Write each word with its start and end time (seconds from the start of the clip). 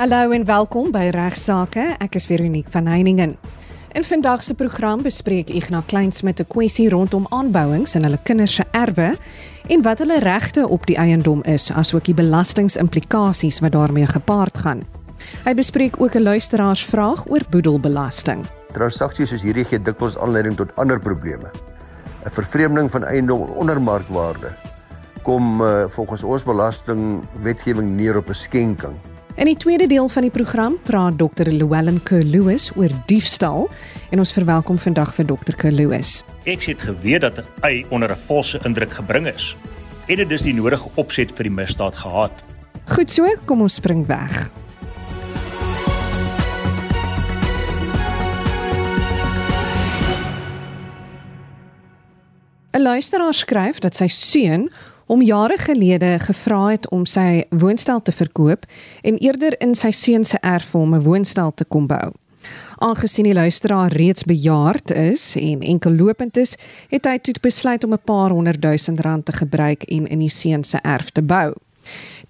Hallo 0.00 0.30
en 0.30 0.44
welkom 0.44 0.86
by 0.94 1.10
Regsake. 1.12 1.82
Ek 2.00 2.14
is 2.16 2.24
Veronique 2.24 2.70
van 2.72 2.86
Heiningen. 2.88 3.34
In 3.92 4.04
vandag 4.08 4.40
se 4.46 4.54
program 4.56 5.02
bespreek 5.04 5.50
Ignas 5.52 5.84
Kleins 5.92 6.22
met 6.22 6.40
'n 6.40 6.46
kwessie 6.48 6.88
rondom 6.88 7.26
aanbouings 7.28 7.94
en 7.94 8.04
hulle 8.04 8.18
kinders 8.22 8.54
se 8.54 8.64
erwe 8.70 9.18
en 9.68 9.82
wat 9.82 9.98
hulle 9.98 10.18
regte 10.18 10.68
op 10.68 10.86
die 10.86 10.96
eiendom 10.96 11.42
is, 11.42 11.72
asook 11.72 12.04
die 12.04 12.14
belastingimplikasies 12.14 13.60
wat 13.60 13.72
daarmee 13.72 14.06
gepaard 14.06 14.58
gaan. 14.58 14.82
Hy 15.44 15.54
bespreek 15.54 16.00
ook 16.00 16.14
'n 16.14 16.22
luisteraarsvraag 16.22 17.28
oor 17.28 17.42
boedelbelasting. 17.50 18.44
Transaksies 18.72 19.28
soos 19.28 19.42
hierdie 19.42 19.64
gee 19.64 19.82
dikwels 19.82 20.18
aanleiding 20.18 20.56
tot 20.56 20.76
ander 20.76 20.98
probleme. 20.98 21.50
'n 22.24 22.30
Vervreemding 22.30 22.90
van 22.90 23.04
eiendom 23.04 23.40
onder 23.40 23.80
markwaarde 23.80 24.48
kom 25.22 25.60
uh, 25.62 25.84
volgens 25.88 26.22
ons 26.22 26.42
belastingwetgewing 26.42 27.96
neer 27.96 28.16
op 28.16 28.28
'n 28.28 28.34
skenking. 28.34 28.96
In 29.38 29.46
die 29.46 29.56
tweede 29.56 29.86
deel 29.86 30.08
van 30.08 30.24
die 30.26 30.30
program 30.30 30.74
praat 30.82 31.18
Dr. 31.18 31.46
Llewellyn 31.46 32.00
Kerr-Lewis 32.02 32.70
oor 32.74 32.90
diefstal 33.06 33.68
en 34.10 34.18
ons 34.18 34.32
verwelkom 34.34 34.78
vandag 34.78 35.12
vir 35.14 35.28
Dr. 35.28 35.54
Kerr-Lewis. 35.54 36.24
Ek 36.50 36.66
het 36.66 36.82
geweet 36.82 37.22
dat 37.22 37.38
'n 37.38 37.46
ei 37.62 37.84
onder 37.90 38.10
'n 38.10 38.16
valse 38.16 38.58
indruk 38.64 38.90
gebring 38.90 39.26
is 39.26 39.56
en 40.08 40.16
dit 40.16 40.30
is 40.30 40.42
die 40.42 40.54
nodige 40.54 40.90
opset 40.94 41.32
vir 41.32 41.44
die 41.44 41.54
misdaad 41.54 41.94
gehad. 41.94 42.32
Goed 42.86 43.10
so, 43.10 43.26
kom 43.44 43.60
ons 43.60 43.74
spring 43.74 44.06
weg. 44.06 44.50
Luisteraar 52.72 53.34
skryf 53.34 53.78
dat 53.78 53.94
sy 53.94 54.06
seun 54.06 54.70
hom 55.10 55.22
jare 55.22 55.58
gelede 55.58 56.18
gevra 56.22 56.68
het 56.70 56.86
om 56.94 57.02
sy 57.06 57.42
woonstel 57.50 57.98
te 58.02 58.12
verkoop 58.14 58.66
en 59.02 59.16
eerder 59.18 59.56
in 59.58 59.74
sy 59.74 59.90
seun 59.90 60.22
se 60.24 60.38
erf 60.46 60.70
vir 60.70 60.80
hom 60.80 60.94
'n 60.94 61.02
woonstel 61.02 61.50
te 61.54 61.64
kom 61.64 61.86
bou. 61.86 62.12
Aangesien 62.78 63.24
die 63.24 63.34
luisteraar 63.34 63.92
reeds 63.92 64.24
bejaard 64.24 64.90
is 64.90 65.36
en 65.36 65.60
enkel 65.60 65.92
lopend 65.92 66.36
is, 66.36 66.56
het 66.88 67.04
hy 67.04 67.18
toe 67.18 67.34
besluit 67.42 67.84
om 67.84 67.92
'n 67.92 68.04
paar 68.04 68.30
honderd 68.30 68.62
duisend 68.62 69.00
rand 69.00 69.24
te 69.24 69.32
gebruik 69.32 69.82
en 69.82 70.06
in 70.06 70.18
die 70.18 70.30
seun 70.30 70.64
se 70.64 70.78
erf 70.82 71.10
te 71.10 71.22
bou. 71.22 71.52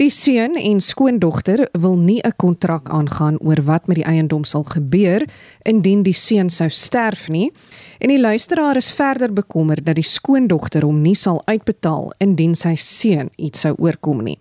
Die 0.01 0.09
seun 0.09 0.55
en 0.56 0.79
skoondogter 0.81 1.69
wil 1.77 1.97
nie 1.97 2.20
'n 2.25 2.33
kontrak 2.37 2.89
aangaan 2.89 3.39
oor 3.39 3.61
wat 3.65 3.87
met 3.87 3.97
die 3.97 4.05
eiendom 4.05 4.45
sal 4.45 4.65
gebeur 4.65 5.29
indien 5.62 6.03
die 6.03 6.15
seun 6.15 6.51
sou 6.51 6.69
sterf 6.69 7.29
nie. 7.29 7.53
En 7.98 8.09
die 8.09 8.20
luisteraar 8.20 8.77
is 8.77 8.92
verder 8.92 9.33
bekommerd 9.33 9.84
dat 9.87 9.95
die 9.95 10.05
skoondogter 10.05 10.83
hom 10.83 11.03
nie 11.03 11.15
sal 11.15 11.42
uitbetaal 11.45 12.12
indien 12.19 12.55
sy 12.55 12.75
seun 12.75 13.31
iets 13.37 13.61
sou 13.61 13.75
oorkom 13.79 14.23
nie. 14.23 14.39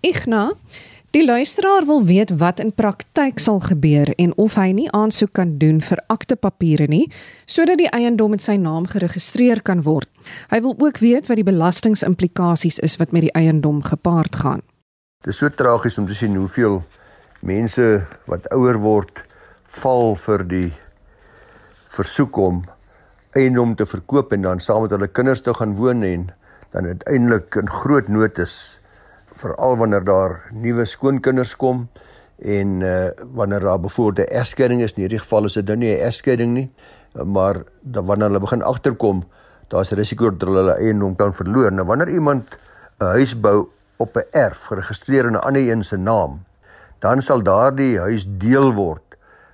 Igna, 0.00 0.52
die 1.10 1.24
luisteraar 1.24 1.86
wil 1.86 2.04
weet 2.04 2.30
wat 2.30 2.60
in 2.60 2.72
praktyk 2.72 3.38
sal 3.38 3.60
gebeur 3.60 4.12
en 4.16 4.36
of 4.36 4.54
hy 4.54 4.72
nie 4.72 4.90
aansoek 4.90 5.32
kan 5.32 5.58
doen 5.58 5.80
vir 5.80 5.98
aktepapiere 6.06 6.86
nie 6.86 7.08
sodat 7.46 7.78
die 7.78 7.90
eiendom 7.90 8.32
in 8.32 8.38
sy 8.38 8.56
naam 8.56 8.86
geregistreer 8.86 9.62
kan 9.62 9.82
word. 9.82 10.08
Hy 10.50 10.60
wil 10.60 10.74
ook 10.78 10.98
weet 10.98 11.26
wat 11.26 11.36
die 11.36 11.52
belastingimplikasies 11.52 12.78
is 12.78 12.96
wat 12.96 13.12
met 13.12 13.22
die 13.22 13.32
eiendom 13.32 13.82
gepaard 13.82 14.36
gaan. 14.36 14.60
Dit 15.20 15.34
is 15.34 15.38
so 15.42 15.52
tragies 15.52 15.98
om 16.00 16.06
te 16.08 16.14
sien 16.16 16.32
hoeveel 16.32 16.78
mense 17.44 17.84
wat 18.24 18.46
ouer 18.56 18.78
word 18.80 19.18
val 19.82 20.14
vir 20.16 20.44
die 20.48 20.68
versoek 21.92 22.38
om 22.40 22.62
eiendom 23.36 23.74
te 23.76 23.84
verkoop 23.84 24.30
en 24.32 24.46
dan 24.46 24.62
saam 24.64 24.86
met 24.86 24.94
hulle 24.96 25.10
kinders 25.12 25.42
te 25.44 25.52
gaan 25.58 25.74
woon 25.76 26.00
en 26.08 26.22
dan 26.72 26.88
uiteindelik 26.88 27.58
in 27.60 27.68
groot 27.68 28.08
nood 28.08 28.40
is 28.40 28.54
veral 29.42 29.76
wanneer 29.82 30.06
daar 30.08 30.38
nuwe 30.56 30.86
skoonkinders 30.88 31.52
kom 31.60 31.82
en 32.40 32.80
uh, 32.80 33.10
wanneer 33.36 33.66
daar 33.68 33.82
byvoorbeeld 33.84 34.24
'n 34.24 34.38
egskeiding 34.40 34.80
is, 34.80 34.94
in 34.96 35.02
hierdie 35.04 35.20
geval 35.20 35.50
is 35.50 35.58
dit 35.60 35.66
nou 35.68 35.76
nie 35.76 35.90
'n 35.98 36.06
egskeiding 36.08 36.54
nie, 36.54 36.70
maar 37.12 37.60
dan 37.80 38.06
wanneer 38.08 38.32
hulle 38.32 38.40
begin 38.40 38.62
agterkom, 38.62 39.20
daar's 39.68 39.92
'n 39.92 40.00
risiko 40.00 40.30
dat 40.30 40.48
hulle 40.48 40.64
hulle 40.64 40.78
eiendom 40.80 41.16
kan 41.16 41.34
verloor. 41.34 41.72
Nou 41.72 41.86
wanneer 41.86 42.08
iemand 42.08 42.56
'n 43.00 43.04
huis 43.20 43.36
bou 43.40 43.68
op 44.00 44.16
'n 44.16 44.26
erf 44.30 44.64
geregistreer 44.72 45.24
in 45.24 45.36
'n 45.36 45.44
ander 45.46 45.70
een 45.70 45.84
se 45.84 45.96
naam, 45.96 46.44
dan 46.98 47.22
sal 47.22 47.42
daardie 47.42 47.98
huis 47.98 48.26
deel 48.28 48.72
word 48.72 49.10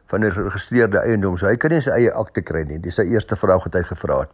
van 0.06 0.24
'n 0.24 0.32
geregistreerde 0.32 0.98
eiendom. 0.98 1.36
So 1.36 1.46
hy 1.46 1.56
kan 1.56 1.70
nie 1.70 1.80
sy 1.80 1.90
eie 1.90 2.12
akte 2.12 2.42
kry 2.42 2.62
nie. 2.62 2.78
Dis 2.78 2.94
sy 2.94 3.02
eerste 3.02 3.36
vraag 3.36 3.64
wat 3.64 3.74
hy 3.74 3.82
gevra 3.82 4.18
het. 4.20 4.30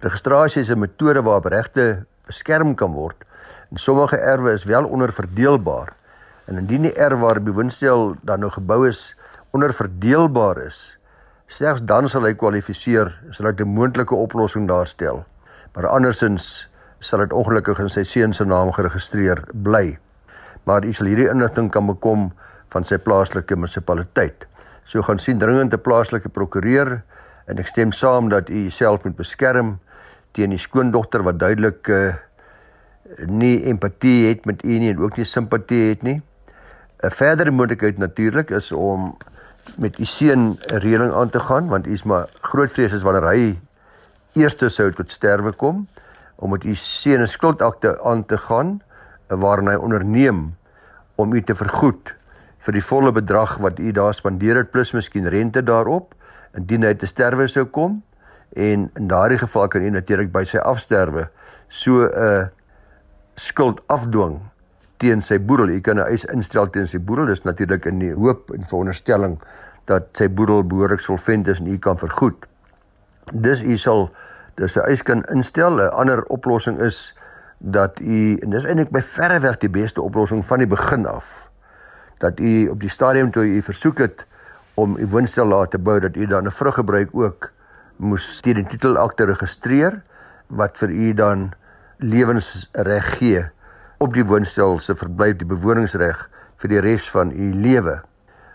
Registrasie 0.00 0.62
is 0.62 0.70
'n 0.70 0.78
metode 0.78 1.22
waarop 1.22 1.44
regte 1.44 2.04
beskerm 2.26 2.74
kan 2.74 2.92
word. 2.92 3.24
En 3.70 3.76
sommige 3.76 4.16
erwe 4.16 4.52
is 4.52 4.64
wel 4.64 4.84
onderverdeelbaar. 4.84 5.92
En 6.44 6.56
indien 6.56 6.82
die 6.82 6.94
erf 6.94 7.18
waar 7.18 7.44
die 7.44 7.52
woonstel 7.52 8.14
dan 8.22 8.40
nou 8.40 8.50
gebou 8.50 8.88
is 8.88 9.16
onderverdeelbaar 9.50 10.58
is, 10.58 10.98
slegs 11.46 11.82
dan 11.84 12.08
sal 12.08 12.22
hy 12.22 12.34
kwalifiseer, 12.34 13.14
sal 13.30 13.46
dit 13.46 13.60
'n 13.60 13.68
moontlike 13.68 14.14
oplossing 14.14 14.68
daarstel. 14.68 15.24
Maar 15.74 15.86
andersins 15.86 16.68
sal 17.06 17.22
dit 17.22 17.32
ongelukkig 17.32 17.78
in 17.84 17.90
sy 17.92 18.02
seun 18.04 18.34
se 18.34 18.44
naam 18.44 18.72
geregistreer 18.74 19.44
bly. 19.52 19.96
Maar 20.66 20.84
u 20.84 20.92
sal 20.92 21.10
hierdie 21.10 21.30
inligting 21.30 21.70
kan 21.74 21.86
bekom 21.86 22.30
van 22.74 22.84
sy 22.84 22.98
plaaslike 22.98 23.56
munisipaliteit. 23.56 24.46
So 24.90 25.02
gaan 25.06 25.22
sien 25.22 25.38
dringend 25.38 25.74
'n 25.74 25.82
plaaslike 25.82 26.28
prokureur 26.28 27.02
en 27.46 27.58
ek 27.58 27.68
stem 27.68 27.92
saam 27.92 28.28
dat 28.28 28.50
u 28.50 28.70
self 28.70 29.04
moet 29.04 29.16
beskerm 29.16 29.78
teen 30.32 30.50
die 30.50 30.58
skoondogter 30.58 31.22
wat 31.22 31.38
duidelik 31.38 31.88
uh, 31.88 32.14
nie 33.26 33.64
empatie 33.64 34.28
het 34.28 34.46
met 34.46 34.64
u 34.64 34.78
nie 34.78 34.90
en 34.90 34.98
ook 34.98 35.16
nie 35.16 35.24
simpatie 35.24 35.88
het 35.88 36.02
nie. 36.02 36.22
'n 37.02 37.10
Verdere 37.10 37.50
moontlikheid 37.50 37.98
natuurlik 37.98 38.50
is 38.50 38.72
om 38.72 39.16
met 39.78 39.98
u 39.98 40.04
seun 40.04 40.58
'n 40.58 40.78
reëling 40.78 41.12
aan 41.12 41.30
te 41.30 41.40
gaan 41.40 41.68
want 41.68 41.86
u 41.86 41.92
is 41.92 42.02
maar 42.02 42.26
groot 42.40 42.70
vrees 42.70 42.92
is 42.92 43.02
wanneer 43.02 43.28
hy 43.30 43.58
eerste 44.32 44.68
sou 44.68 44.92
tot 44.92 45.10
sterwe 45.10 45.52
kom 45.52 45.86
om 46.36 46.50
met 46.50 46.64
u 46.64 46.74
seun 46.74 47.22
'n 47.22 47.26
skuldakte 47.26 48.02
aan 48.02 48.24
te 48.24 48.38
gaan 48.38 48.80
waarin 49.28 49.68
hy 49.68 49.74
onderneem 49.74 50.56
om 51.16 51.32
u 51.32 51.42
te 51.42 51.54
vergoed 51.54 52.14
vir 52.58 52.72
die 52.72 52.84
volle 52.84 53.12
bedrag 53.12 53.58
wat 53.58 53.78
u 53.78 53.92
daar 53.92 54.14
spandeer 54.14 54.56
het 54.56 54.70
plus 54.70 54.92
miskien 54.92 55.28
rente 55.28 55.62
daarop 55.62 56.14
indien 56.54 56.82
hy 56.82 56.94
te 56.94 57.06
sterwe 57.06 57.48
sou 57.48 57.64
kom 57.64 58.02
en 58.56 58.90
in 58.94 59.08
daardie 59.08 59.38
geval 59.38 59.68
kan 59.68 59.82
u 59.82 59.90
natuurlik 59.90 60.32
by 60.32 60.44
sy 60.44 60.58
afsterwe 60.58 61.28
so 61.68 62.08
'n 62.08 62.50
skuld 63.34 63.80
afdwing 63.86 64.40
teen 64.96 65.22
sy 65.22 65.38
boedel. 65.38 65.68
U 65.68 65.80
kan 65.80 65.98
'n 65.98 66.08
eis 66.08 66.24
instel 66.24 66.70
teen 66.70 66.86
sy 66.86 66.98
boedel. 66.98 67.26
Dis 67.26 67.44
natuurlik 67.44 67.84
in 67.86 67.98
die 67.98 68.12
hoop 68.12 68.50
en 68.50 68.64
veronderstelling 68.64 69.38
dat 69.84 70.08
sy 70.12 70.28
boedel 70.28 70.64
behoorlik 70.64 71.00
solvent 71.00 71.48
is 71.48 71.60
en 71.60 71.66
u 71.66 71.78
kan 71.78 71.98
vergoed. 71.98 72.46
Dis 73.32 73.62
u 73.62 73.76
sal 73.76 74.10
dis 74.56 74.76
'n 74.76 74.88
eis 74.88 75.02
kan 75.02 75.24
instel. 75.32 75.80
'n 75.80 75.90
Ander 75.90 76.24
oplossing 76.24 76.80
is 76.80 77.14
dat 77.58 78.00
u 78.00 78.36
en 78.36 78.50
dis 78.50 78.64
eintlik 78.64 78.90
by 78.90 79.00
verre 79.00 79.40
weg 79.40 79.58
die 79.58 79.70
beste 79.70 80.02
oplossing 80.02 80.44
van 80.44 80.58
die 80.58 80.68
begin 80.68 81.06
af 81.06 81.48
dat 82.18 82.40
u 82.40 82.68
op 82.68 82.80
die 82.80 82.90
stadium 82.90 83.30
toe 83.30 83.44
u 83.44 83.62
versoek 83.62 83.98
het 83.98 84.24
om 84.74 84.96
u 84.96 85.06
woonstel 85.06 85.46
laat 85.46 85.70
te 85.70 85.78
bou 85.78 86.00
dat 86.00 86.16
u 86.16 86.26
dan 86.26 86.46
'n 86.46 86.50
vruggebruik 86.50 87.08
ook 87.12 87.50
moes 87.96 88.40
teen 88.40 88.54
die 88.54 88.66
titelakte 88.66 89.24
registreer 89.24 90.02
wat 90.46 90.78
vir 90.78 90.90
u 90.90 91.14
dan 91.14 91.52
lewensreg 91.96 93.18
gee 93.18 93.44
op 93.98 94.14
die 94.14 94.24
woonstel 94.24 94.78
se 94.78 94.94
verblyf 94.94 95.36
die 95.36 95.48
bewoningsreg 95.48 96.28
vir 96.56 96.68
die 96.68 96.80
res 96.80 97.10
van 97.10 97.30
u 97.30 97.52
lewe. 97.54 98.00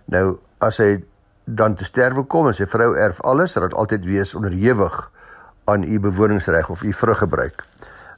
Nou 0.05 0.37
as 0.57 0.77
hy 0.77 1.03
dan 1.45 1.75
te 1.75 1.85
sterwe 1.85 2.23
kom 2.23 2.47
en 2.47 2.53
sy 2.53 2.65
vrou 2.65 2.95
erf 2.95 3.21
alles, 3.21 3.51
sal 3.51 3.61
dit 3.61 3.73
altyd 3.73 4.05
wees 4.05 4.35
onderhewig 4.35 5.11
aan 5.71 5.83
u 5.83 5.99
bewoningsreg 5.99 6.69
of 6.69 6.83
u 6.83 6.93
vruggebruik. 6.93 7.63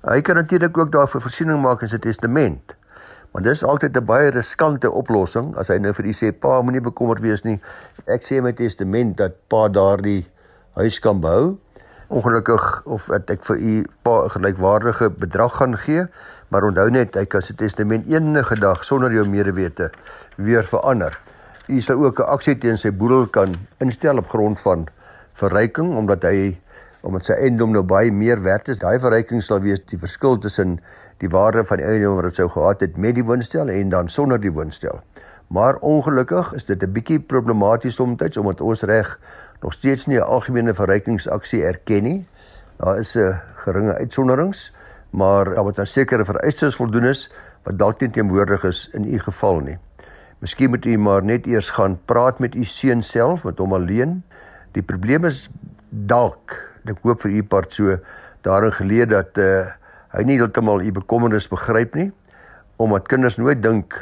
Hy 0.04 0.22
kan 0.22 0.36
natuurlik 0.36 0.78
ook 0.78 0.92
daarvoor 0.92 1.22
voorsiening 1.22 1.62
maak 1.62 1.82
in 1.82 1.90
sy 1.90 1.98
testament. 1.98 2.74
Maar 3.32 3.42
dis 3.42 3.64
altyd 3.64 3.98
'n 3.98 4.06
baie 4.06 4.30
riskante 4.30 4.92
oplossing 4.92 5.56
as 5.58 5.68
hy 5.68 5.78
nou 5.78 5.94
vir 5.94 6.06
u 6.06 6.14
sê 6.14 6.32
pa 6.32 6.62
moenie 6.62 6.82
bekommerd 6.82 7.22
wees 7.22 7.44
nie. 7.44 7.62
Ek 8.06 8.24
sê 8.24 8.36
in 8.36 8.44
my 8.44 8.54
testament 8.54 9.18
dat 9.18 9.32
pa 9.48 9.68
daardie 9.68 10.28
huis 10.76 11.00
kan 11.00 11.20
bou. 11.20 11.58
Ongelukkig 12.08 12.86
of 12.86 13.10
ek 13.10 13.46
vir 13.46 13.58
u 13.58 13.86
pa 14.02 14.24
'n 14.24 14.30
gelykwaardige 14.30 15.10
bedrag 15.10 15.56
gaan 15.56 15.78
gee, 15.78 16.06
maar 16.50 16.64
onthou 16.64 16.90
net 16.90 17.16
hy 17.16 17.26
kan 17.26 17.42
sy 17.42 17.54
testament 17.54 18.06
enige 18.08 18.56
dag 18.56 18.84
sonder 18.84 19.12
jou 19.12 19.26
medewete 19.26 19.92
weer 20.36 20.64
verander. 20.64 21.20
U 21.68 21.82
sal 21.82 22.06
ook 22.06 22.20
'n 22.20 22.30
aksie 22.30 22.58
teen 22.58 22.78
sy 22.78 22.92
boedel 22.92 23.28
kan 23.28 23.56
instel 23.80 24.18
op 24.18 24.30
grond 24.30 24.60
van 24.60 24.88
verryking 25.34 25.96
omdat 25.98 26.24
hy 26.24 26.58
omdat 27.04 27.28
sy 27.28 27.36
eiendom 27.36 27.74
nou 27.76 27.84
baie 27.84 28.12
meer 28.12 28.42
werd 28.44 28.70
is. 28.72 28.80
Daai 28.80 29.00
verryking 29.04 29.44
sal 29.44 29.60
wees 29.64 29.82
die 29.92 30.00
verskil 30.00 30.38
tussen 30.40 30.78
die 31.20 31.30
waarde 31.30 31.66
van 31.68 31.82
die 31.82 31.88
eiendom 31.88 32.16
wat 32.16 32.32
dit 32.32 32.40
sou 32.40 32.50
gehad 32.50 32.84
het 32.84 32.98
met 32.98 33.16
die 33.16 33.26
woonstel 33.28 33.70
en 33.70 33.92
dan 33.92 34.10
sonder 34.10 34.40
die 34.42 34.52
woonstel. 34.52 35.02
Maar 35.54 35.78
ongelukkig 35.84 36.54
is 36.54 36.66
dit 36.66 36.84
'n 36.84 36.92
bietjie 36.92 37.20
problematies 37.20 37.96
soms 37.96 38.38
omdat 38.38 38.62
ons 38.62 38.82
reg 38.82 39.20
nog 39.62 39.74
steeds 39.74 40.06
nie 40.06 40.18
'n 40.18 40.24
algemene 40.24 40.74
verrykingsaksie 40.74 41.64
erken 41.64 42.04
nie. 42.04 42.26
Daar 42.78 43.00
is 43.00 43.16
'n 43.16 43.40
geringe 43.56 43.94
uitsonderings, 43.94 44.74
maar 45.10 45.46
daar 45.46 45.64
moet 45.64 45.80
'n 45.80 45.86
sekere 45.86 46.26
vereistes 46.26 46.76
voldoen 46.76 47.06
is 47.06 47.32
wat 47.64 47.78
dalk 47.78 48.00
nie 48.00 48.10
teenwoordig 48.10 48.64
is 48.64 48.90
in 48.94 49.14
u 49.14 49.20
geval 49.20 49.60
nie. 49.60 49.78
Miskien 50.40 50.70
moet 50.70 50.86
u 50.86 50.98
maar 50.98 51.24
net 51.24 51.46
eers 51.46 51.70
gaan 51.70 52.00
praat 52.06 52.40
met 52.40 52.56
u 52.56 52.64
seun 52.64 53.04
self, 53.04 53.44
met 53.44 53.58
hom 53.58 53.74
alleen. 53.74 54.24
Die 54.72 54.84
probleem 54.84 55.26
is 55.26 55.50
dalk, 55.90 56.73
ek 56.90 57.04
hoop 57.04 57.24
vir 57.24 57.38
u 57.40 57.44
part 57.44 57.74
so 57.74 57.98
daarin 58.44 58.74
geleer 58.76 59.08
dat 59.10 59.38
uh, 59.40 59.72
hy 60.14 60.24
nie 60.28 60.38
heeltemal 60.38 60.84
u 60.84 60.92
bekommernis 60.92 61.48
begryp 61.52 61.96
nie, 61.96 62.12
omdat 62.82 63.08
kinders 63.12 63.40
nooit 63.40 63.62
dink 63.64 63.96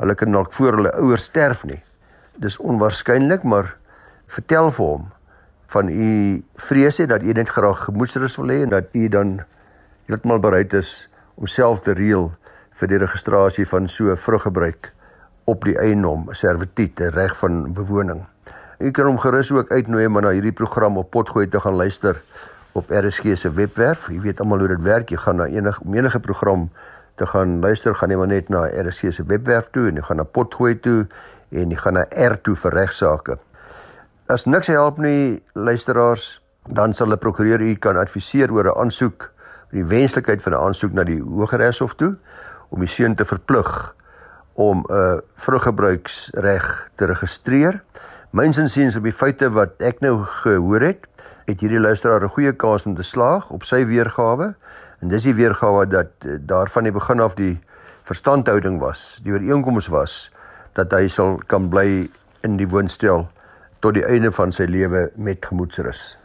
hulle 0.00 0.14
kan 0.16 0.32
dalk 0.32 0.52
voor 0.56 0.78
hulle 0.78 0.92
ouers 1.02 1.26
sterf 1.28 1.64
nie. 1.68 1.80
Dis 2.40 2.56
onwaarskynlik, 2.62 3.42
maar 3.44 3.74
vertel 4.30 4.70
vir 4.72 4.86
hom 4.86 5.08
van 5.70 5.88
u 5.88 6.42
vrese 6.66 7.06
dat 7.06 7.22
u 7.22 7.32
net 7.32 7.50
graag 7.52 7.84
gemoedsrus 7.86 8.36
wil 8.40 8.50
hê 8.50 8.62
en 8.64 8.72
dat 8.72 8.88
u 8.96 9.08
dan 9.08 9.36
heeltemal 10.08 10.40
bereid 10.42 10.72
is 10.74 11.08
om 11.34 11.46
self 11.46 11.84
te 11.86 11.94
reël 11.94 12.32
vir 12.80 12.90
die 12.90 12.98
registrasie 12.98 13.66
van 13.68 13.86
so 13.88 14.16
vruggebruik 14.16 14.90
op 15.50 15.64
die 15.66 15.76
eiendom, 15.78 16.28
servitut, 16.34 17.00
reg 17.14 17.36
van 17.38 17.72
bewoning. 17.74 18.24
U 18.80 18.90
kan 18.90 19.04
hom 19.10 19.18
gerus 19.20 19.50
ook 19.52 19.68
uitnooi 19.68 20.06
om 20.08 20.14
na 20.24 20.30
hierdie 20.32 20.54
program 20.56 20.96
op 20.96 21.10
Potgooi 21.12 21.48
te 21.48 21.60
gaan 21.60 21.74
luister 21.76 22.22
op 22.72 22.88
RSG 22.88 23.34
se 23.36 23.50
webwerf. 23.52 24.06
Jy 24.08 24.20
weet 24.24 24.38
almal 24.40 24.62
hoe 24.64 24.70
dit 24.72 24.80
werk. 24.80 25.10
Jy 25.12 25.18
gaan 25.20 25.36
na 25.36 25.48
enige 25.52 25.82
menige 25.84 26.20
program 26.20 26.70
te 27.20 27.26
gaan 27.28 27.58
luister, 27.60 27.92
gaan 27.94 28.08
jy 28.08 28.16
maar 28.16 28.30
net 28.30 28.48
na 28.48 28.62
RSG 28.64 29.12
se 29.12 29.24
webwerf 29.28 29.68
toe 29.74 29.90
en 29.90 30.00
jy 30.00 30.04
gaan 30.06 30.16
na 30.22 30.24
Potgooi 30.24 30.78
toe 30.80 31.02
en 31.52 31.74
jy 31.74 31.76
gaan 31.76 31.98
na 31.98 32.06
R 32.08 32.38
toe 32.40 32.54
vir 32.56 32.72
regsaake. 32.78 33.36
As 34.32 34.48
niks 34.48 34.72
help 34.72 34.96
nie, 34.96 35.42
luisteraars, 35.52 36.40
dan 36.72 36.96
sal 36.96 37.12
'n 37.12 37.18
prokureur 37.18 37.60
u 37.60 37.74
kan 37.74 38.00
adviseer 38.00 38.48
oor 38.52 38.64
'n 38.64 38.80
aansoek, 38.80 39.30
die 39.76 39.84
wenslikheid 39.84 40.40
van 40.42 40.52
'n 40.52 40.64
aansoek 40.64 40.92
na 40.92 41.04
die 41.04 41.20
Hooggeregshof 41.20 41.94
toe 41.94 42.16
om 42.70 42.80
die 42.80 42.88
seun 42.88 43.14
te 43.14 43.24
verplig 43.24 43.94
om 44.54 44.86
'n 44.88 44.92
uh, 44.92 45.18
vruggebruiksreg 45.36 46.88
te 46.94 47.04
registreer. 47.04 47.82
Myns 48.30 48.60
insiens 48.62 48.94
op 48.94 49.02
die 49.02 49.10
feite 49.10 49.48
wat 49.50 49.80
ek 49.82 50.04
nou 50.04 50.20
gehoor 50.22 50.84
het, 50.86 51.08
het 51.48 51.64
hierdie 51.64 51.80
luisteraar 51.82 52.22
'n 52.22 52.30
goeie 52.30 52.52
kans 52.52 52.86
om 52.86 52.94
te 52.94 53.02
slaag 53.02 53.50
op 53.50 53.64
sy 53.66 53.82
weergawe. 53.84 54.54
En 55.00 55.08
dis 55.08 55.26
die 55.26 55.34
weergawe 55.34 55.86
dat 55.86 56.12
uh, 56.24 56.38
daar 56.38 56.70
van 56.70 56.84
die 56.84 56.92
begin 56.92 57.20
af 57.20 57.34
die 57.34 57.58
verstandhouding 58.04 58.78
was, 58.78 59.18
die 59.24 59.32
ooreenkoms 59.32 59.88
was 59.88 60.30
dat 60.74 60.92
hy 60.92 61.08
sal 61.08 61.42
kan 61.46 61.68
bly 61.68 62.08
in 62.46 62.56
die 62.56 62.68
woonstel 62.68 63.28
tot 63.80 63.94
die 63.94 64.06
einde 64.06 64.30
van 64.30 64.52
sy 64.52 64.62
lewe 64.62 65.10
met 65.16 65.44
gemoedsrus. 65.44 66.19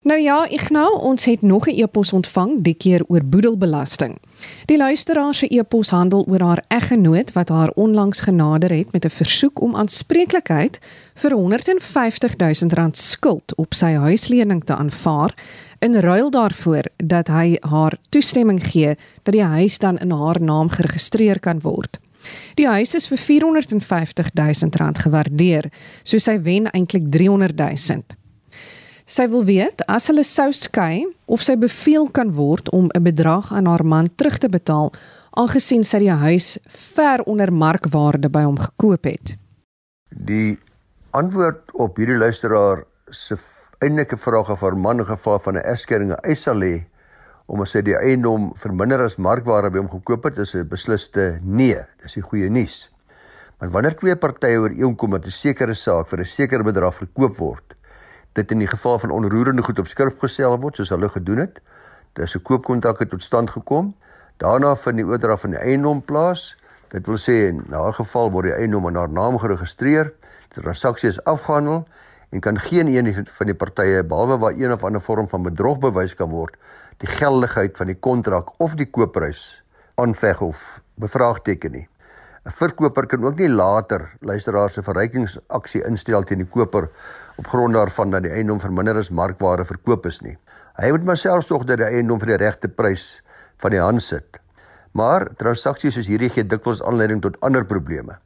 Nou 0.00 0.16
ja, 0.20 0.48
Ignou, 0.48 0.98
ons 0.98 1.24
het 1.24 1.42
nog 1.42 1.66
'n 1.68 1.80
e-pos 1.82 2.12
ontvang, 2.12 2.62
die 2.62 2.74
keer 2.74 3.04
oor 3.06 3.24
boedelbelasting. 3.24 4.18
Die 4.64 4.76
luisteraar 4.76 5.34
se 5.34 5.46
e-pos 5.54 5.90
handel 5.90 6.26
oor 6.28 6.40
haar 6.40 6.64
eggenoot 6.68 7.32
wat 7.32 7.48
haar 7.48 7.70
onlangs 7.74 8.20
genader 8.20 8.72
het 8.72 8.92
met 8.92 9.04
'n 9.04 9.10
versoek 9.10 9.60
om 9.60 9.76
aanspreeklikheid 9.76 10.78
vir 11.14 11.32
150 11.32 12.36
000 12.36 12.52
rand 12.74 12.98
skuld 12.98 13.54
op 13.56 13.74
sy 13.74 13.92
huislening 13.92 14.64
te 14.64 14.74
aanvaar 14.74 15.34
in 15.78 15.94
ruil 15.94 16.30
daarvoor 16.30 16.84
dat 16.96 17.26
hy 17.28 17.56
haar 17.60 17.98
toestemming 18.08 18.66
gee 18.66 18.96
dat 19.22 19.34
die 19.34 19.44
huis 19.44 19.78
dan 19.78 19.98
in 19.98 20.10
haar 20.10 20.40
naam 20.40 20.68
geregistreer 20.68 21.40
kan 21.40 21.60
word. 21.60 22.00
Die 22.54 22.68
huis 22.68 22.94
is 22.94 23.06
vir 23.06 23.18
450 23.18 24.30
000 24.34 24.70
rand 24.70 24.98
gewaardeer, 24.98 25.72
so 26.02 26.18
sy 26.18 26.40
wen 26.42 26.70
eintlik 26.70 27.10
300 27.10 27.56
000. 27.56 28.19
Sy 29.10 29.24
wil 29.26 29.42
weet 29.42 29.82
as 29.90 30.04
hulle 30.06 30.22
sou 30.22 30.52
skei 30.54 31.02
of 31.26 31.42
sy 31.42 31.56
beveel 31.58 32.04
kan 32.14 32.28
word 32.36 32.68
om 32.70 32.86
'n 32.94 33.02
bedrag 33.02 33.50
aan 33.50 33.66
haar 33.66 33.82
man 33.82 34.08
terug 34.14 34.38
te 34.38 34.48
betaal 34.48 34.92
aangesien 35.34 35.82
sy 35.82 35.98
die 35.98 36.14
huis 36.14 36.58
ver 36.68 37.18
onder 37.26 37.50
markwaarde 37.50 38.30
by 38.30 38.42
hom 38.46 38.58
gekoop 38.58 39.04
het. 39.04 39.34
Die 40.14 40.58
antwoord 41.10 41.74
op 41.74 41.96
hierdie 41.96 42.18
luisteraar 42.18 42.84
se 43.10 43.34
eintlike 43.82 44.16
vraag 44.16 44.50
of 44.50 44.60
haar 44.60 44.78
man 44.78 44.98
in 44.98 45.06
geval 45.06 45.38
van 45.38 45.56
'n 45.56 45.66
egskeiding 45.66 46.12
eis 46.22 46.42
sal 46.42 46.62
hê 46.62 46.86
om 47.46 47.60
as 47.62 47.72
hy 47.72 47.82
die 47.82 47.98
eiendom 47.98 48.52
verminder 48.54 49.00
as 49.00 49.18
markwaarde 49.18 49.70
by 49.70 49.78
hom 49.78 49.90
gekoop 49.90 50.24
het, 50.24 50.38
is 50.38 50.54
'n 50.54 50.68
besliste 50.68 51.40
nee. 51.42 51.82
Dis 52.02 52.14
die 52.14 52.22
goeie 52.22 52.48
nuus. 52.48 52.90
Maar 53.58 53.70
wanneer 53.70 53.96
twee 53.96 54.16
partye 54.16 54.58
ooreenkom 54.58 55.10
dat 55.10 55.26
'n 55.26 55.30
sekere 55.30 55.74
saak 55.74 56.08
vir 56.08 56.20
'n 56.20 56.24
sekere 56.24 56.62
bedrag 56.62 56.94
verkoop 56.94 57.36
word, 57.36 57.74
dit 58.32 58.50
in 58.50 58.58
die 58.58 58.70
geval 58.70 58.98
van 58.98 59.10
onroerende 59.10 59.62
goed 59.62 59.78
op 59.78 59.86
skrif 59.86 60.18
gestel 60.18 60.58
word 60.60 60.76
soos 60.76 60.92
hulle 60.94 61.08
gedoen 61.08 61.38
het. 61.38 61.60
Dis 62.12 62.36
'n 62.36 62.42
koopkontrak 62.42 62.98
het 62.98 63.10
tot 63.10 63.22
stand 63.22 63.50
gekom. 63.50 63.94
Daarna 64.36 64.76
vind 64.76 64.96
die 64.96 65.06
oordrag 65.06 65.40
van 65.40 65.50
die 65.50 65.58
eiendom 65.58 66.02
plaas. 66.02 66.56
Dit 66.88 67.06
wil 67.06 67.18
sê 67.18 67.48
in 67.48 67.64
'n 67.70 67.92
geval 67.92 68.30
word 68.30 68.44
die 68.44 68.54
eiendom 68.54 68.88
in 68.88 68.96
haar 68.96 69.10
naam 69.10 69.38
geregistreer. 69.38 70.12
Die 70.48 70.62
transaksie 70.62 71.08
is 71.08 71.24
afgehandel 71.24 71.86
en 72.30 72.40
kan 72.40 72.58
geen 72.58 72.86
een 72.86 73.26
van 73.26 73.46
die 73.46 73.54
partye 73.54 74.04
behalwe 74.04 74.38
waar 74.38 74.52
een 74.52 74.72
of 74.72 74.84
ander 74.84 75.00
vorm 75.00 75.28
van 75.28 75.42
bedrog 75.42 75.78
bewys 75.78 76.14
kan 76.14 76.28
word, 76.28 76.56
die 76.96 77.08
geldigheid 77.08 77.76
van 77.76 77.86
die 77.86 77.98
kontrak 77.98 78.52
of 78.56 78.74
die 78.74 78.90
koopprys 78.90 79.62
aanveg 79.94 80.40
of 80.40 80.80
bevraagteken 80.94 81.70
nie. 81.70 81.88
'n 82.40 82.52
Verkoper 82.56 83.06
kan 83.06 83.24
ook 83.24 83.36
nie 83.36 83.48
later 83.48 84.10
luisteraars 84.20 84.72
se 84.72 84.82
verrykingsaksie 84.82 85.82
instel 85.84 86.22
teen 86.24 86.40
die 86.40 86.48
koper 86.48 86.88
op 87.36 87.46
grond 87.46 87.74
daarvan 87.76 88.10
dat 88.10 88.22
die 88.22 88.32
eiendom 88.32 88.60
verminder 88.60 88.96
as 88.96 89.10
markwaarde 89.10 89.64
verkoop 89.68 90.06
is 90.06 90.20
nie. 90.24 90.38
Hy 90.80 90.90
moet 90.90 91.04
maar 91.04 91.20
selfs 91.20 91.46
tog 91.46 91.66
dat 91.68 91.82
die 91.82 91.84
eiendom 91.84 92.18
vir 92.22 92.32
die 92.32 92.40
regte 92.40 92.68
prys 92.68 93.20
van 93.60 93.70
die 93.70 93.80
hand 93.80 94.02
sit. 94.02 94.40
Maar 94.96 95.28
transaksies 95.36 95.94
soos 95.94 96.08
hierdie 96.08 96.32
gee 96.32 96.46
dikwels 96.46 96.80
aanleiding 96.82 97.20
tot 97.20 97.36
ander 97.44 97.64
probleme. 97.64 98.16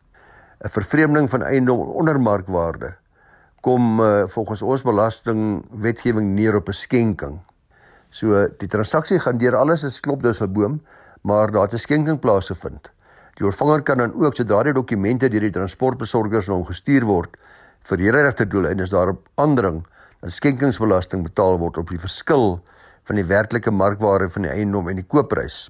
'n 0.63 0.71
Vervreemding 0.71 1.29
van 1.31 1.43
eiendom 1.43 1.81
onder 1.81 2.21
markwaarde 2.21 2.95
kom 3.61 4.01
uh, 4.01 4.29
volgens 4.29 4.63
ons 4.63 4.83
belastingwetgewing 4.83 6.35
neer 6.39 6.55
op 6.55 6.69
'n 6.69 6.73
skenking. 6.73 7.41
So 8.11 8.47
die 8.59 8.69
transaksie 8.69 9.19
gaan 9.19 9.39
deur 9.39 9.57
alles 9.57 9.83
is 9.83 10.01
klop 10.01 10.23
dus 10.23 10.41
'n 10.41 10.53
boom, 10.53 10.83
maar 11.23 11.51
daar 11.51 11.63
het 11.63 11.75
'n 11.75 11.79
skenking 11.79 12.21
plaasgevind. 12.21 12.94
Die 13.39 13.47
ontvanger 13.47 13.83
kan 13.83 13.99
dan 13.99 14.15
ook 14.15 14.37
sodra 14.37 14.63
die 14.63 14.73
dokumente 14.77 15.29
deur 15.29 15.49
die 15.49 15.55
transportbesorgers 15.55 16.49
na 16.49 16.55
hom 16.55 16.67
gestuur 16.69 17.07
word, 17.09 17.35
vir 17.85 17.99
hierdie 18.01 18.47
doeleindes 18.47 18.93
daarop 18.93 19.25
aandring 19.37 19.83
dat 20.23 20.33
skenkingsbelasting 20.33 21.25
betaal 21.27 21.59
word 21.59 21.77
op 21.79 21.91
die 21.91 22.01
verskil 22.01 22.61
van 23.05 23.19
die 23.21 23.27
werklike 23.29 23.71
markwaarde 23.71 24.31
van 24.33 24.47
die 24.47 24.53
eiendom 24.53 24.89
en 24.89 25.03
die 25.03 25.09
koopprys. 25.09 25.69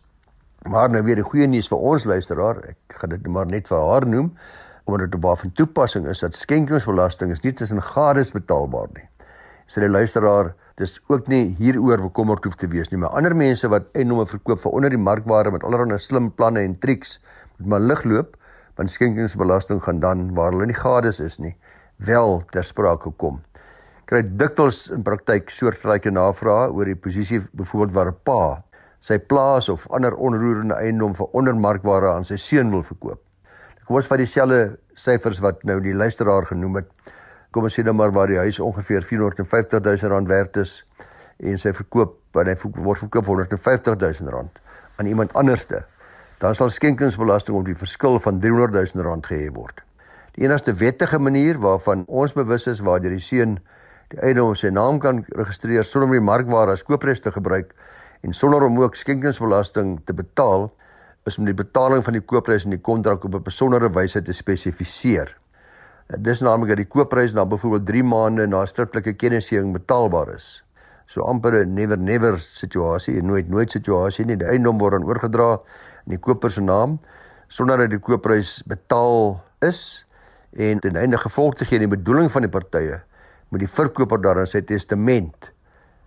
Maar 0.69 0.93
nou 0.93 1.02
weer 1.05 1.19
die 1.19 1.26
goeie 1.26 1.49
nuus 1.50 1.69
vir 1.69 1.81
ons 1.81 2.05
luisteraar, 2.08 2.61
ek 2.70 3.00
gaan 3.00 3.12
dit 3.16 3.26
maar 3.26 3.48
net 3.50 3.67
vir 3.69 3.81
haar 3.81 4.06
noem, 4.06 4.31
omdat 4.84 5.08
dit 5.08 5.19
op 5.19 5.27
haar 5.29 5.41
van 5.41 5.53
toepassing 5.53 6.06
is 6.12 6.22
dat 6.22 6.36
skenkingsbelasting 6.36 7.32
is 7.32 7.43
nie 7.43 7.53
tussen 7.56 7.82
gades 7.82 8.32
betaalbaar 8.32 8.93
nie. 8.94 9.08
Sy 9.67 9.81
so 9.81 9.89
luisteraar 9.89 10.53
dis 10.81 10.96
ook 11.06 11.28
nie 11.31 11.54
hieroor 11.58 12.02
bekommerd 12.08 12.44
hoef 12.44 12.56
te 12.58 12.66
wees 12.70 12.90
nie, 12.90 12.98
maar 12.98 13.14
ander 13.14 13.34
mense 13.36 13.69
wat 13.70 13.86
eiendomme 13.94 14.26
verkoop 14.26 14.60
vir 14.64 14.72
onder 14.74 14.90
die 14.90 14.98
markwaarde 14.98 15.52
met 15.54 15.64
allerlei 15.66 15.98
slim 16.02 16.32
planne 16.34 16.64
en 16.66 16.74
triks 16.78 17.20
moet 17.58 17.69
maar 17.74 17.84
lig 17.84 18.04
loop, 18.04 18.36
want 18.74 18.90
skenkingsbelasting 18.90 19.82
gaan 19.84 20.00
dan 20.02 20.32
waar 20.34 20.52
hulle 20.52 20.66
nie 20.66 20.78
gades 20.78 21.20
is 21.22 21.38
nie 21.38 21.54
wel 21.96 22.43
ter 22.50 22.66
sprake 22.66 23.12
kom. 23.22 23.40
Kry 24.10 24.24
dikwels 24.26 24.88
in 24.93 25.04
praktyk 25.06 25.52
soortgelyke 25.54 26.10
navrae 26.10 26.72
oor 26.74 26.90
die 26.90 26.98
posisie 26.98 27.40
byvoorbeeld 27.52 27.94
waar 27.94 28.10
'n 28.10 28.19
pa 28.24 28.62
sy 29.00 29.19
plaas 29.19 29.69
of 29.69 29.86
ander 29.93 30.14
onroerende 30.16 30.74
eiendom 30.74 31.14
vir 31.14 31.26
ondermarkwaarde 31.32 32.08
aan 32.08 32.24
sy 32.24 32.36
seun 32.36 32.70
wil 32.70 32.82
verkoop. 32.82 33.20
Kom 33.84 33.96
ons 33.96 34.06
vat 34.06 34.19
dieselfde 34.19 34.78
syfers 34.96 35.40
wat 35.44 35.64
nou 35.64 35.81
die 35.81 35.94
luisteraar 35.94 36.46
genoem 36.48 36.76
het. 36.81 36.88
Kom 37.55 37.69
ons 37.69 37.77
sê 37.79 37.84
nou 37.87 37.93
maar 37.94 38.11
waar 38.11 38.27
die 38.27 38.41
huis 38.43 38.56
ongeveer 38.58 39.05
450 39.06 39.79
000 39.79 40.11
rand 40.11 40.27
werd 40.27 40.56
is 40.58 40.81
en 41.39 41.58
sy 41.63 41.70
verkoop 41.70 42.41
en 42.41 42.49
hy 42.51 42.55
word 42.82 42.99
verkoop 43.05 43.29
vir 43.29 43.44
150 43.44 43.94
000 44.01 44.32
rand 44.34 44.58
aan 44.99 45.06
iemand 45.06 45.37
anderste. 45.39 45.84
Dan 46.43 46.58
sal 46.58 46.73
skenkingsbelasting 46.75 47.55
op 47.55 47.69
die 47.69 47.77
verskil 47.79 48.19
van 48.19 48.41
300 48.43 48.75
000 48.96 49.06
rand 49.06 49.31
gehef 49.31 49.55
word. 49.55 49.84
Die 50.34 50.49
enigste 50.49 50.75
wettige 50.81 51.20
manier 51.23 51.61
waarvan 51.63 52.03
ons 52.11 52.34
bewus 52.34 52.67
is 52.67 52.82
waar 52.82 52.99
die 53.05 53.23
seun 53.23 53.61
die 54.11 54.19
eiendom 54.19 54.51
op 54.51 54.58
sy 54.58 54.75
naam 54.75 54.99
kan 54.99 55.23
registreer 55.39 55.87
sonder 55.87 56.11
om 56.11 56.19
die 56.19 56.27
markwaarde 56.27 56.75
as 56.75 56.82
kooprys 56.82 57.23
te 57.23 57.31
gebruik 57.31 57.70
en 58.27 58.34
sonder 58.34 58.67
om 58.67 58.82
ook 58.82 58.99
skenkingsbelasting 58.99 60.01
te 60.11 60.19
betaal 60.19 60.73
is 61.31 61.39
om 61.39 61.46
die 61.46 61.55
betaling 61.55 62.03
van 62.03 62.19
die 62.19 62.27
kooprys 62.34 62.67
in 62.67 62.75
die 62.75 62.82
kontrak 62.82 63.23
op 63.25 63.39
'n 63.39 63.46
besondere 63.46 63.94
wyse 63.94 64.23
te 64.23 64.32
spesifiseer. 64.32 65.37
Dis 66.08 66.43
naamlik 66.44 66.75
dat 66.75 66.82
die 66.82 66.91
kooprys 66.91 67.32
na 67.32 67.46
byvoorbeeld 67.49 67.87
3 67.87 68.03
maande 68.05 68.46
na 68.46 68.65
skriftelike 68.69 69.15
kennisgewing 69.17 69.73
betaalbaar 69.73 70.34
is. 70.34 70.65
So 71.06 71.23
amper 71.23 71.65
'n 71.65 71.75
never 71.75 71.99
never 71.99 72.39
situasie, 72.39 73.20
'n 73.20 73.27
nooit 73.27 73.49
nooit 73.49 73.70
situasie 73.70 74.25
nie. 74.25 74.37
Die 74.37 74.46
eiendom 74.46 74.79
word 74.79 74.93
dan 74.93 75.05
oorgedra 75.05 75.61
in 76.06 76.11
die 76.11 76.19
koper 76.19 76.51
se 76.51 76.61
naam 76.61 76.99
sonder 77.49 77.79
dat 77.79 77.91
die 77.91 77.99
kooprys 77.99 78.63
betaal 78.67 79.41
is 79.61 80.05
en 80.53 80.81
ten 80.81 80.96
einde 80.96 81.19
gevolg 81.19 81.55
te 81.55 81.65
gee 81.65 81.79
aan 81.79 81.89
die 81.89 81.96
bedoeling 81.96 82.31
van 82.32 82.43
die 82.43 82.51
partye 82.51 83.03
moet 83.49 83.61
die 83.61 83.70
verkoper 83.70 84.20
dan 84.20 84.39
in 84.39 84.46
sy 84.46 84.61
testament 84.67 85.51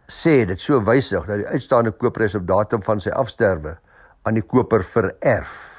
sê 0.08 0.46
dit 0.48 0.60
so 0.60 0.80
wysig 0.84 1.26
dat 1.28 1.38
die 1.38 1.48
uitstaande 1.48 1.92
koopprys 1.92 2.36
op 2.36 2.48
datum 2.48 2.84
van 2.84 3.00
sy 3.04 3.10
afsterwe 3.10 3.78
aan 4.24 4.36
die 4.36 4.44
koper 4.44 4.84
vererf. 4.84 5.77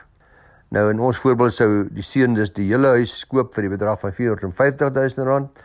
Nou 0.69 0.91
in 0.93 1.01
ons 1.01 1.17
voorbeeld 1.23 1.55
sou 1.57 1.69
die 1.97 2.05
seun 2.05 2.35
dus 2.37 2.51
die 2.53 2.67
hele 2.69 2.91
huis 2.99 3.23
koop 3.31 3.55
vir 3.57 3.65
die 3.65 3.73
bedrag 3.73 4.03
van 4.03 4.13
450 4.13 4.91
000 4.93 5.29
rand. 5.29 5.63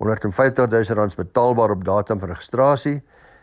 150 0.00 0.70
000 0.72 0.96
rand 0.96 1.12
is 1.12 1.18
betaalbaar 1.18 1.74
op 1.74 1.84
datum 1.84 2.22
van 2.22 2.32
registrasie. 2.32 3.02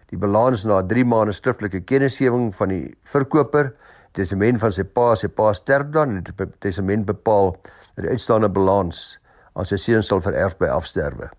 Die 0.09 0.17
balans 0.17 0.65
na 0.65 0.81
3 0.81 1.05
maande 1.05 1.33
skriftelike 1.37 1.83
kennisgewing 1.89 2.49
van 2.57 2.73
die 2.73 2.83
verkoper, 3.09 3.71
testament 4.17 4.61
van 4.61 4.73
sy 4.73 4.85
pa, 4.85 5.13
sy 5.17 5.29
pa 5.29 5.53
sterf 5.57 5.93
dan 5.93 6.17
en 6.17 6.25
die 6.25 6.49
testament 6.61 7.05
bepaal 7.09 7.55
dat 7.95 8.05
die 8.05 8.13
uitstaande 8.13 8.49
balans 8.49 9.05
aan 9.53 9.69
sy 9.69 9.77
seun 9.77 10.05
sal 10.05 10.21
vererf 10.21 10.57
by 10.57 10.69
afsterwe. 10.73 11.29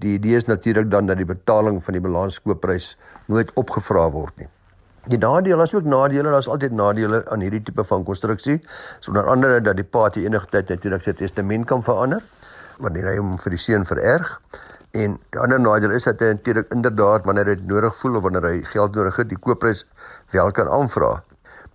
Die 0.00 0.16
idee 0.16 0.40
is 0.40 0.48
natuurlik 0.48 0.90
dan 0.92 1.08
dat 1.08 1.20
die 1.20 1.28
betaling 1.28 1.82
van 1.84 1.96
die 1.96 2.04
balanskoopprys 2.04 2.94
nooit 3.28 3.52
opgevra 3.60 4.08
word 4.14 4.36
nie. 4.40 4.48
Die 5.08 5.16
nadeel 5.16 5.62
is 5.64 5.72
ook 5.72 5.86
nadele, 5.88 6.28
daar's 6.28 6.48
altyd 6.52 6.74
nadele 6.76 7.22
aan 7.32 7.40
hierdie 7.40 7.62
tipe 7.64 7.84
van 7.84 8.02
konstruksie. 8.04 8.58
Sonder 9.00 9.28
andere 9.32 9.60
dat 9.64 9.78
die 9.78 9.84
pa 9.84 10.08
te 10.12 10.20
enige 10.20 10.50
tyd 10.52 10.68
natuurlik 10.68 11.06
sy 11.06 11.14
testament 11.16 11.64
kan 11.70 11.80
verander 11.82 12.20
wanneer 12.78 13.08
hy 13.08 13.14
hom 13.16 13.38
vir 13.40 13.54
die 13.56 13.60
seun 13.62 13.86
vererg. 13.88 14.34
En 14.92 15.16
die 15.32 15.40
ander 15.40 15.60
nadeel 15.64 15.94
is 15.96 16.04
dat 16.04 16.20
hy 16.20 16.34
natuurlik 16.34 16.68
inderdaad 16.76 17.24
wanneer 17.24 17.48
hy 17.48 17.56
dit 17.56 17.70
nodig 17.70 17.96
voel 18.02 18.20
of 18.20 18.26
wanneer 18.26 18.50
hy 18.50 18.58
geld 18.68 19.00
nodig 19.00 19.16
het, 19.22 19.30
die 19.32 19.40
koopprys 19.48 19.86
wel 20.36 20.52
kan 20.52 20.68
aanvra. 20.76 21.14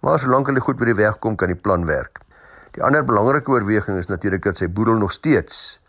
Maar 0.06 0.22
solank 0.22 0.52
hulle 0.52 0.62
goed 0.62 0.78
by 0.78 0.92
die 0.92 1.00
weg 1.02 1.18
kom, 1.24 1.34
kan 1.40 1.50
die 1.50 1.58
plan 1.58 1.88
werk. 1.90 2.22
Die 2.78 2.86
ander 2.86 3.02
belangrike 3.06 3.50
oorweging 3.50 3.98
is 3.98 4.14
natuurlik 4.14 4.46
dat 4.46 4.62
sy 4.62 4.70
boedel 4.70 5.02
nog 5.02 5.12
steeds 5.12 5.80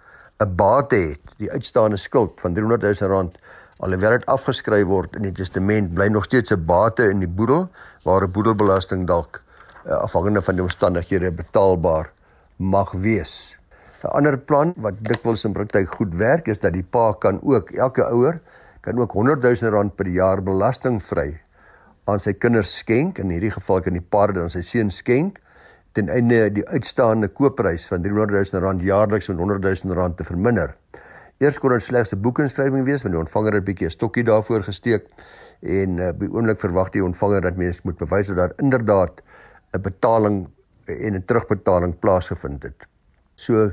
'n 0.40 0.56
bate 0.56 0.96
het, 0.96 1.36
die 1.36 1.52
uitstaande 1.52 1.96
skuld 1.96 2.40
van 2.40 2.54
300 2.54 2.82
000 3.00 3.10
rand 3.12 3.36
alhoewel 3.78 4.19
dit 4.19 4.26
afgeskryf 4.26 4.87
word 4.87 5.16
in 5.16 5.23
die 5.28 5.33
testament, 5.33 5.95
bly 5.95 6.09
nog 6.09 6.25
steeds 6.25 6.52
'n 6.52 6.64
bate 6.66 7.11
in 7.11 7.21
die 7.21 7.28
boedel 7.28 7.69
waar 8.04 8.23
'n 8.23 8.31
boedelbelasting 8.31 9.07
dalk 9.07 9.43
uh, 9.87 9.93
afhangende 9.93 10.43
van 10.43 10.54
die 10.54 10.62
omstandighede 10.62 11.31
betaalbaar 11.31 12.11
mag 12.57 12.93
wees. 12.93 13.57
'n 14.02 14.12
Ander 14.12 14.38
plan 14.38 14.75
wat 14.76 14.95
dikwels 15.00 15.45
in 15.45 15.52
praktyk 15.52 15.88
goed 15.88 16.14
werk 16.14 16.49
is 16.49 16.59
dat 16.59 16.73
die 16.73 16.85
pa 16.85 17.12
kan 17.12 17.40
ook 17.43 17.71
elke 17.71 18.04
ouer 18.04 18.40
kan 18.81 18.99
ook 18.99 19.12
100 19.12 19.43
000 19.43 19.73
rand 19.73 19.97
per 19.97 20.07
jaar 20.07 20.43
belastingvry 20.43 21.40
aan 22.04 22.21
sy 22.21 22.33
kinders 22.33 22.76
skenk. 22.78 23.19
In 23.19 23.31
hierdie 23.31 23.50
geval 23.50 23.81
kan 23.81 23.97
die 23.97 24.04
pa 24.04 24.26
dit 24.26 24.43
aan 24.43 24.50
sy 24.50 24.62
seun 24.62 24.90
skenk 24.90 25.40
ten 25.95 26.11
einde 26.11 26.50
die 26.50 26.66
uitstaande 26.69 27.28
koopprys 27.28 27.87
van 27.88 28.02
300 28.02 28.52
000 28.52 28.62
rand 28.64 28.83
jaarliks 28.83 29.28
met 29.31 29.38
100 29.38 29.85
000 29.85 29.95
rand 29.95 30.16
te 30.16 30.25
verminder. 30.26 30.75
Eers 31.38 31.58
kon 31.58 31.70
dit 31.70 31.82
slegs 31.82 32.12
'n 32.12 32.20
boekinskrywing 32.20 32.84
wees, 32.84 33.02
want 33.02 33.14
die 33.14 33.20
ontvanger 33.20 33.52
het 33.52 33.62
'n 33.62 33.66
bietjie 33.66 33.86
'n 33.86 33.90
stokkie 33.90 34.24
daarvoor 34.24 34.62
gesteek 34.62 35.06
en 35.62 35.98
uh, 35.98 36.12
by 36.12 36.26
oomblik 36.26 36.58
verwag 36.58 36.90
die 36.90 37.04
ontvanger 37.04 37.40
dat 37.40 37.56
mens 37.56 37.82
moet 37.82 37.96
bewys 37.96 38.26
dat 38.26 38.36
daar 38.36 38.52
inderdaad 38.56 39.22
'n 39.72 39.80
betaling 39.80 40.48
en 40.86 41.14
'n 41.14 41.24
terugbetaling 41.24 41.98
plaasgevind 41.98 42.62
het. 42.62 42.86
So 43.34 43.72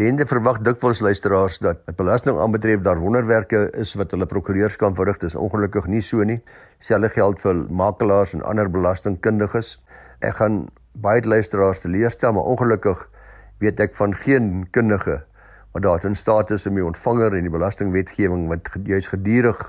Lende 0.00 0.24
verwag 0.24 0.62
dikwels 0.64 1.00
luisteraars 1.04 1.58
dat 1.58 1.78
'n 1.86 1.94
belasting 1.96 2.38
aanbetref 2.38 2.80
daar 2.80 2.98
wonderwerke 2.98 3.70
is 3.72 3.94
wat 3.94 4.10
hulle 4.10 4.26
prokureurs 4.26 4.76
kan 4.76 4.94
verrig. 4.94 5.18
Dis 5.18 5.34
ongelukkig 5.34 5.86
nie 5.86 6.00
so 6.00 6.22
nie. 6.24 6.40
Selfe 6.78 7.08
geld 7.08 7.40
vir 7.40 7.54
makelaars 7.54 8.32
en 8.32 8.42
ander 8.42 8.70
belastingkundiges. 8.70 9.82
Ek 10.20 10.34
gaan 10.36 10.68
baie 10.92 11.20
luisteraars 11.20 11.80
teleurstel, 11.80 12.32
maar 12.32 12.42
ongelukkig 12.42 13.10
weet 13.58 13.80
ek 13.80 13.94
van 13.94 14.14
geen 14.14 14.68
kundige 14.70 15.24
wat 15.72 15.82
daar 15.82 16.04
in 16.04 16.16
staat 16.16 16.50
is 16.50 16.66
om 16.66 16.74
die 16.74 16.84
ontvanger 16.84 17.36
en 17.36 17.46
die 17.46 17.52
belastingwetgewing 17.52 18.48
wat 18.50 18.68
juis 18.84 19.06
gedurig 19.12 19.60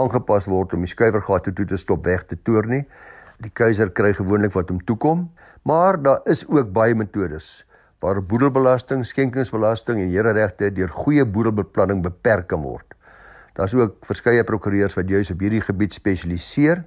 aangepas 0.00 0.48
word 0.50 0.72
om 0.74 0.84
die 0.86 0.90
skuiwergate 0.90 1.52
toe 1.52 1.66
te 1.66 1.78
stop 1.80 2.04
weg 2.08 2.24
te 2.30 2.38
toer 2.42 2.66
nie. 2.66 2.82
Die 3.44 3.52
keiser 3.52 3.90
kry 3.90 4.14
gewoonlik 4.16 4.54
wat 4.54 4.70
hom 4.72 4.80
toekom, 4.86 5.28
maar 5.62 6.00
daar 6.02 6.24
is 6.30 6.46
ook 6.48 6.72
baie 6.72 6.94
metodes 6.94 7.64
waar 8.04 8.20
boedelbelasting, 8.20 9.06
skenkingsbelasting 9.06 10.02
en 10.02 10.10
hereregte 10.12 10.68
deur 10.76 10.90
goeie 10.92 11.24
boedelbeplanning 11.24 12.02
beperk 12.04 12.50
kan 12.50 12.60
word. 12.60 12.84
Daar's 13.56 13.72
ook 13.74 14.02
verskeie 14.04 14.44
prokureurs 14.44 14.96
wat 14.98 15.08
juis 15.08 15.30
op 15.32 15.40
hierdie 15.40 15.62
gebied 15.64 15.94
spesialiseer, 15.96 16.82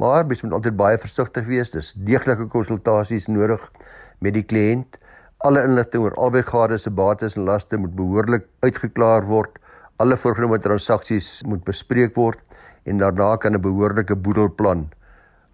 maar 0.00 0.26
mens 0.26 0.42
moet 0.42 0.56
altyd 0.58 0.76
baie 0.76 0.98
versigtig 0.98 1.46
wees. 1.46 1.70
Dis 1.70 1.92
deeglike 1.94 2.48
konsultasies 2.50 3.28
nodig 3.30 3.62
met 4.18 4.34
die 4.34 4.42
kliënt. 4.42 4.98
Alle 5.38 5.62
inligting 5.62 6.02
oor 6.02 6.14
albei 6.14 6.42
gades 6.42 6.82
se 6.82 6.90
bates 6.90 7.36
en 7.36 7.44
laste 7.44 7.76
moet 7.76 7.94
behoorlik 7.94 8.46
uitgeklaar 8.60 9.26
word. 9.26 9.58
Alle 9.96 10.16
voorgenome 10.16 10.58
transaksies 10.58 11.42
moet 11.46 11.64
bespreek 11.64 12.14
word 12.16 12.38
en 12.84 12.98
daarna 12.98 13.36
kan 13.36 13.54
'n 13.54 13.60
behoorlike 13.60 14.16
boedelplan 14.16 14.88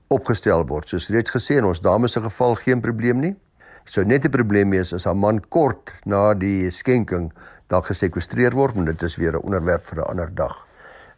opgestel 0.09 0.67
word. 0.67 0.89
Soos 0.89 1.09
reeds 1.09 1.31
gesê 1.31 1.57
in 1.57 1.65
ons 1.65 1.81
dames 1.81 2.13
se 2.13 2.21
geval 2.21 2.55
geen 2.55 2.81
probleem 2.81 3.21
nie 3.21 3.37
sou 3.85 4.05
net 4.05 4.25
'n 4.25 4.31
probleem 4.31 4.71
wees 4.71 4.93
as 4.93 5.05
haar 5.05 5.17
man 5.17 5.41
kort 5.41 5.91
na 6.05 6.35
die 6.35 6.71
skenking 6.71 7.33
dalk 7.69 7.87
gesekwestreer 7.87 8.55
word, 8.55 8.75
maar 8.75 8.85
dit 8.85 9.03
is 9.03 9.17
weer 9.17 9.33
'n 9.33 9.43
onderwerp 9.43 9.85
vir 9.85 9.99
'n 9.99 10.09
ander 10.11 10.35
dag. 10.35 10.67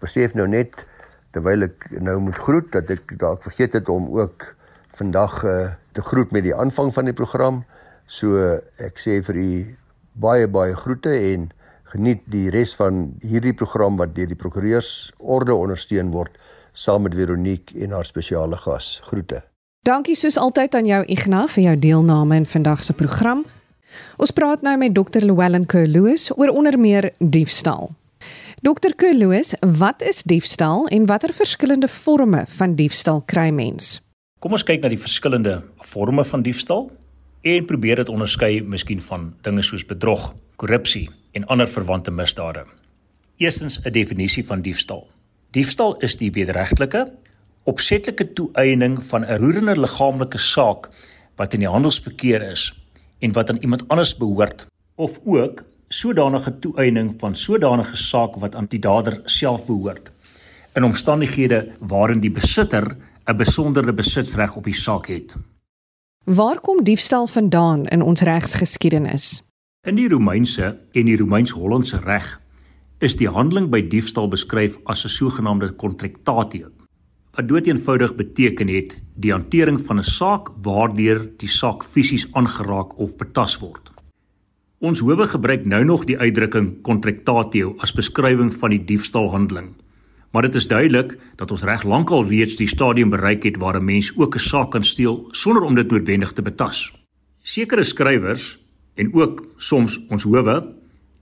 Besef 0.00 0.34
nou 0.34 0.46
net 0.46 0.86
terwyl 1.32 1.62
ek 1.62 1.90
nou 1.90 2.20
moet 2.20 2.38
groet 2.38 2.72
dat 2.72 2.90
ek 2.90 3.18
dalk 3.18 3.42
vergeet 3.42 3.72
het 3.72 3.88
om 3.88 4.18
ook 4.18 4.54
vandag 4.94 5.44
uh, 5.44 5.70
te 5.92 6.02
groet 6.02 6.30
met 6.30 6.42
die 6.42 6.54
aanvang 6.54 6.94
van 6.94 7.04
die 7.04 7.14
program. 7.14 7.64
So 8.06 8.60
ek 8.78 9.00
sê 9.00 9.20
vir 9.24 9.40
u 9.40 9.50
baie 10.14 10.46
baie 10.48 10.74
groete 10.78 11.12
en 11.32 11.48
geniet 11.94 12.22
die 12.30 12.50
res 12.50 12.74
van 12.78 13.14
hierdie 13.22 13.54
program 13.54 13.98
wat 14.00 14.14
deur 14.16 14.28
die 14.30 14.38
prokureursorde 14.38 15.54
ondersteun 15.54 16.12
word 16.14 16.38
saam 16.74 17.06
met 17.06 17.14
Veronique 17.14 17.74
en 17.78 17.94
haar 17.94 18.06
spesiale 18.06 18.58
gas. 18.58 19.00
Groete. 19.06 19.42
Dankie 19.84 20.16
soos 20.16 20.38
altyd 20.40 20.74
aan 20.74 20.86
jou 20.88 21.02
Ignas 21.12 21.52
vir 21.54 21.68
jou 21.68 21.74
deelname 21.76 22.40
in 22.40 22.46
vandag 22.48 22.82
se 22.84 22.94
program. 22.96 23.44
Ons 24.18 24.32
praat 24.34 24.62
nou 24.64 24.74
met 24.80 24.94
Dr. 24.94 25.22
Llewellyn 25.22 25.66
Kerloos 25.70 26.30
oor 26.34 26.50
onder 26.50 26.78
meer 26.80 27.12
diefstal. 27.18 27.92
Dr. 28.64 28.94
Kerloos, 28.96 29.52
wat 29.60 30.02
is 30.02 30.22
diefstal 30.24 30.88
en 30.88 31.06
watter 31.06 31.34
verskillende 31.36 31.88
forme 31.88 32.44
van 32.56 32.74
diefstal 32.74 33.20
kry 33.28 33.50
mens? 33.52 33.98
Kom 34.40 34.56
ons 34.56 34.64
kyk 34.64 34.82
na 34.82 34.88
die 34.88 35.00
verskillende 35.00 35.60
forme 35.84 36.24
van 36.24 36.42
diefstal 36.42 36.88
en 37.44 37.66
probeer 37.68 38.00
dit 38.00 38.08
onderskei 38.08 38.62
miskien 38.62 39.02
van 39.04 39.34
dinge 39.44 39.62
soos 39.62 39.84
bedrog, 39.84 40.32
korrupsie 40.56 41.10
en 41.36 41.44
ander 41.52 41.68
verwante 41.68 42.10
misdade. 42.10 42.64
Eerstens 43.36 43.80
'n 43.84 43.92
definisie 43.92 44.44
van 44.46 44.62
diefstal. 44.62 45.08
Diefstal 45.50 45.96
is 45.98 46.16
die 46.16 46.30
wederregtelike 46.30 47.12
opsetlike 47.64 48.32
toeëning 48.32 49.04
van 49.04 49.24
'n 49.24 49.38
roerende 49.38 49.80
liggaamlike 49.80 50.38
saak 50.38 50.90
wat 51.36 51.52
in 51.52 51.60
die 51.60 51.68
handelsverkeer 51.68 52.42
is 52.50 52.72
en 53.18 53.32
wat 53.32 53.50
aan 53.50 53.60
iemand 53.60 53.88
anders 53.88 54.16
behoort 54.16 54.66
of 54.94 55.20
ook 55.24 55.64
sodanige 55.88 56.58
toeëning 56.58 57.14
van 57.18 57.36
sodanige 57.36 57.96
saak 57.96 58.34
wat 58.34 58.54
aan 58.54 58.66
die 58.68 58.78
dader 58.78 59.20
self 59.24 59.66
behoort 59.66 60.10
in 60.74 60.84
omstandighede 60.84 61.68
waarin 61.78 62.20
die 62.20 62.30
besitter 62.30 62.96
'n 63.26 63.36
besondere 63.36 63.92
besitsreg 63.92 64.56
op 64.56 64.64
die 64.64 64.74
saak 64.74 65.06
het. 65.06 65.36
Waar 66.24 66.60
kom 66.60 66.84
diefstal 66.84 67.26
vandaan 67.26 67.84
in 67.84 68.02
ons 68.02 68.20
regsgeskiedenis? 68.20 69.42
In 69.86 69.98
die 70.00 70.08
Romeinse 70.08 70.78
en 70.92 71.04
die 71.04 71.16
Romeins-Hollandse 71.20 71.98
reg 72.00 72.40
is 73.04 73.18
die 73.20 73.28
handeling 73.28 73.66
by 73.68 73.82
diefstal 73.92 74.30
beskryf 74.32 74.78
as 74.88 75.04
'n 75.04 75.12
sogenaamde 75.12 75.76
contractatio 75.76 76.70
wat 77.36 77.48
doeteenvoudig 77.48 78.14
beteken 78.14 78.68
het 78.68 78.96
die 79.14 79.32
hantering 79.32 79.80
van 79.80 79.98
'n 79.98 80.02
saak 80.02 80.48
waardeur 80.62 81.28
die 81.36 81.48
saak 81.48 81.84
fisies 81.84 82.28
aangeraak 82.32 82.98
of 82.98 83.16
betas 83.16 83.58
word. 83.58 83.92
Ons 84.78 85.00
howe 85.00 85.26
gebruik 85.26 85.64
nou 85.64 85.84
nog 85.84 86.04
die 86.04 86.18
uitdrukking 86.18 86.82
contractatio 86.82 87.74
as 87.78 87.92
beskrywing 87.92 88.54
van 88.54 88.70
die 88.70 88.84
diefstalhandeling. 88.84 89.74
Maar 90.34 90.42
dit 90.42 90.54
is 90.54 90.66
duidelik 90.68 91.18
dat 91.38 91.50
ons 91.50 91.62
reg 91.62 91.84
lankal 91.86 92.24
reeds 92.26 92.56
die 92.58 92.66
stadium 92.66 93.12
bereik 93.12 93.44
het 93.46 93.56
waar 93.62 93.78
'n 93.78 93.84
mens 93.84 94.10
ook 94.16 94.34
'n 94.34 94.38
saak 94.38 94.70
kan 94.70 94.82
steel 94.82 95.28
sonder 95.30 95.62
om 95.62 95.74
dit 95.74 95.90
noodwendig 95.90 96.32
te 96.32 96.42
betas. 96.42 96.92
Sekere 97.40 97.84
skrywers 97.84 98.58
en 98.94 99.14
ook 99.14 99.46
soms 99.56 100.00
ons 100.08 100.22
howe 100.22 100.74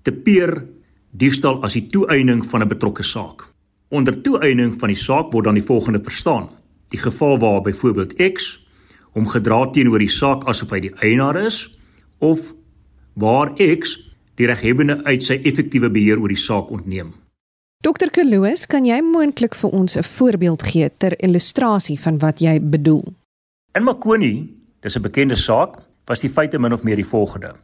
tepeer 0.03 0.65
diefstal 1.11 1.63
as 1.63 1.73
die 1.73 1.87
toeëning 1.87 2.47
van 2.47 2.63
'n 2.63 2.69
betrokke 2.69 3.03
saak. 3.03 3.53
Onder 3.89 4.23
toeëning 4.23 4.79
van 4.79 4.89
die 4.89 4.97
saak 4.97 5.33
word 5.33 5.45
dan 5.45 5.55
die 5.55 5.69
volgende 5.71 6.01
verstaan: 6.03 6.49
die 6.89 7.01
geval 7.01 7.39
waar 7.39 7.61
byvoorbeeld 7.61 8.33
X 8.33 8.67
hom 9.11 9.27
gedra 9.27 9.71
teenoor 9.71 9.99
die 9.99 10.09
saak 10.09 10.45
asof 10.45 10.71
hy 10.71 10.81
die 10.81 10.95
eienaar 10.95 11.37
is 11.45 11.79
of 12.19 12.55
waar 13.13 13.53
X 13.79 14.13
die 14.35 14.47
reghebbende 14.47 15.05
uit 15.05 15.23
sy 15.23 15.41
effektiewe 15.43 15.91
beheer 15.91 16.21
oor 16.21 16.29
die 16.29 16.37
saak 16.37 16.71
ontneem. 16.71 17.22
Dr. 17.83 18.13
Kloos, 18.15 18.63
kan 18.71 18.85
jy 18.87 19.01
moontlik 19.03 19.57
vir 19.59 19.73
ons 19.75 19.97
'n 19.99 20.07
voorbeeld 20.07 20.63
gee 20.63 20.89
ter 21.03 21.19
illustrasie 21.19 21.99
van 21.99 22.19
wat 22.19 22.39
jy 22.39 22.61
bedoel? 22.61 23.03
In 23.75 23.83
Makoni, 23.83 24.55
dis 24.81 24.97
'n 24.97 25.03
bekende 25.03 25.35
saak, 25.35 25.83
was 26.07 26.21
die 26.21 26.31
feite 26.31 26.59
min 26.59 26.73
of 26.73 26.85
meer 26.85 26.97
die 26.97 27.11
volgende: 27.15 27.57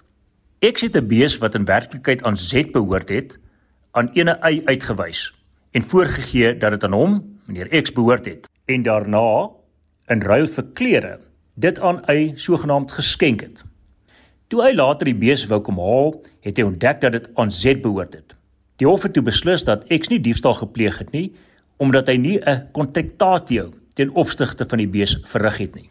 X 0.60 0.82
het 0.82 0.96
'n 0.96 1.06
bees 1.06 1.38
wat 1.38 1.54
in 1.54 1.64
werklikheid 1.64 2.22
aan 2.22 2.36
Z 2.36 2.70
behoort 2.72 3.08
het, 3.08 3.38
aan 3.92 4.10
ene 4.14 4.38
Y 4.42 4.62
uitgewys 4.64 5.32
en 5.70 5.82
voorgegee 5.82 6.58
dat 6.58 6.70
dit 6.70 6.84
aan 6.84 6.92
hom, 6.92 7.38
meneer 7.46 7.82
X 7.82 7.92
behoort 7.92 8.26
het 8.26 8.48
en 8.64 8.82
daarna 8.82 9.50
in 10.08 10.20
ruil 10.20 10.46
vir 10.46 10.64
klere 10.74 11.20
dit 11.54 11.78
aan 11.78 12.02
hy 12.06 12.32
sogenaamd 12.34 12.92
geskenk 12.92 13.40
het. 13.40 13.64
Toe 14.48 14.62
hy 14.62 14.74
later 14.74 15.04
die 15.04 15.14
bees 15.14 15.46
wou 15.46 15.60
kom 15.60 15.78
haal, 15.78 16.22
het 16.40 16.56
hy 16.56 16.62
ontdek 16.64 17.00
dat 17.00 17.12
dit 17.12 17.30
aan 17.34 17.52
Z 17.52 17.80
behoort 17.80 18.14
het. 18.14 18.37
Die 18.78 18.86
hof 18.86 19.02
het 19.02 19.12
toe 19.16 19.24
beslis 19.26 19.64
dat 19.66 19.86
X 19.90 20.08
nie 20.08 20.20
diefstal 20.22 20.54
gepleeg 20.54 20.98
het 21.02 21.10
nie 21.12 21.32
omdat 21.78 22.08
hy 22.10 22.16
nie 22.16 22.38
'n 22.38 22.68
kontraktatio 22.72 23.72
ten 23.94 24.10
opsigte 24.14 24.64
van 24.68 24.78
die 24.78 24.88
bees 24.88 25.18
verrig 25.22 25.58
het 25.58 25.74
nie. 25.74 25.90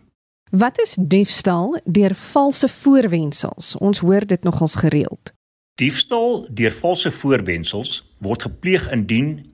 Wat 0.52 0.80
is 0.80 0.96
diefstal 1.00 1.80
deur 1.84 2.16
valse 2.16 2.68
voorwendsels? 2.68 3.76
Ons 3.78 4.00
hoor 4.00 4.26
dit 4.26 4.44
nogals 4.44 4.76
gereeld. 4.76 5.34
Diefstal 5.76 6.48
deur 6.50 6.72
valse 6.72 7.12
voorwendsels 7.12 8.04
word 8.20 8.42
gepleeg 8.42 8.92
indien 8.92 9.46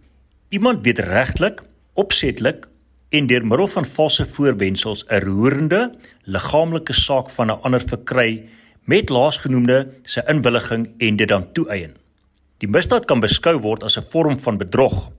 iemand 0.50 0.84
wederregtelik, 0.86 1.64
opsetlik 1.94 2.70
en 3.10 3.28
deur 3.28 3.46
middel 3.46 3.68
van 3.68 3.86
valse 3.86 4.26
voorwendsels 4.26 5.06
'n 5.10 5.24
roerende 5.26 5.96
liggaamlike 6.24 6.94
saak 6.94 7.30
van 7.30 7.48
'n 7.48 7.62
ander 7.62 7.82
verkry 7.82 8.50
met 8.84 9.10
laasgenoemde 9.10 9.94
se 10.04 10.24
inwilliging 10.28 10.90
en 10.98 11.16
dit 11.16 11.28
dan 11.28 11.52
toeëien. 11.52 12.03
Die 12.58 12.70
misdaad 12.70 13.06
kan 13.06 13.20
beskou 13.20 13.60
word 13.60 13.84
as 13.84 13.98
'n 13.98 14.10
vorm 14.12 14.40
van 14.40 14.58
bedrog 14.58 15.12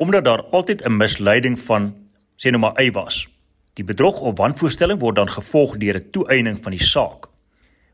omdat 0.00 0.24
daar 0.24 0.42
altyd 0.42 0.82
'n 0.82 0.96
misleiding 0.96 1.58
van 1.58 1.94
sê 2.36 2.50
nou 2.50 2.58
maar 2.58 2.82
y 2.82 2.90
was. 2.90 3.28
Die 3.72 3.84
bedrog 3.84 4.20
of 4.20 4.38
wanvoorstelling 4.38 5.00
word 5.00 5.16
dan 5.16 5.28
gevolg 5.28 5.76
deur 5.76 5.96
'n 5.96 6.10
toeëning 6.10 6.62
van 6.62 6.70
die 6.70 6.82
saak. 6.82 7.28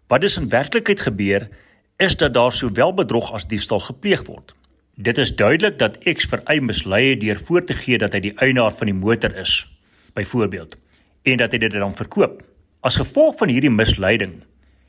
Wat 0.06 0.20
dus 0.20 0.36
in 0.36 0.48
werklikheid 0.48 1.00
gebeur 1.00 1.48
is 1.96 2.16
dat 2.16 2.34
daar 2.34 2.52
sowel 2.52 2.94
bedrog 2.94 3.32
as 3.32 3.46
diefstal 3.46 3.80
gepleeg 3.80 4.26
word. 4.26 4.54
Dit 4.94 5.18
is 5.18 5.36
duidelik 5.36 5.78
dat 5.78 5.98
X 5.98 6.24
vir 6.24 6.42
Y 6.54 6.60
mislei 6.60 7.10
het 7.10 7.20
deur 7.20 7.36
voor 7.36 7.64
te 7.64 7.74
gee 7.74 7.98
dat 7.98 8.12
hy 8.12 8.20
die 8.20 8.34
eienaar 8.36 8.72
van 8.72 8.86
die 8.86 8.94
motor 8.94 9.34
is, 9.36 9.78
byvoorbeeld, 10.12 10.76
en 11.22 11.36
dat 11.36 11.52
hy 11.52 11.58
dit 11.58 11.72
dan 11.72 11.96
verkoop. 11.96 12.42
As 12.80 12.96
gevolg 12.96 13.36
van 13.36 13.48
hierdie 13.48 13.70
misleiding 13.70 14.42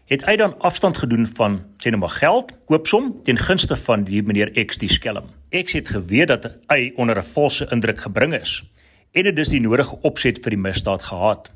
het 0.08 0.24
hy 0.24 0.38
dan 0.40 0.56
afstand 0.64 0.98
gedoen 0.98 1.28
van 1.38 1.60
sê 1.84 1.92
net 1.92 2.00
maar 2.00 2.16
geld, 2.16 2.54
koopsom 2.72 3.12
ten 3.28 3.38
gunste 3.38 3.76
van 3.76 4.06
die 4.08 4.22
meneer 4.24 4.54
X 4.66 4.80
die 4.80 4.92
skelm. 4.92 5.28
X 5.52 5.76
het 5.76 5.92
geweet 5.92 6.32
dat 6.32 6.48
hy 6.72 6.94
onder 6.96 7.20
'n 7.20 7.24
valse 7.34 7.68
indruk 7.72 8.02
gebring 8.02 8.34
is 8.34 8.64
en 9.12 9.24
dit 9.24 9.40
is 9.40 9.50
die 9.50 9.62
nodige 9.62 9.98
opset 10.02 10.40
vir 10.44 10.50
die 10.50 10.64
misdaad 10.64 11.04
gehad. 11.04 11.52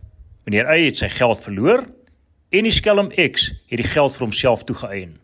Meneer 0.46 0.78
Y 0.78 0.86
het 0.86 0.98
sy 0.98 1.10
geld 1.10 1.44
verloor 1.44 1.86
en 2.50 2.64
die 2.64 2.72
skelm 2.72 3.12
X 3.12 3.52
het 3.68 3.78
die 3.78 3.88
geld 3.88 4.12
vir 4.12 4.26
homself 4.26 4.64
toegeëien. 4.64 5.18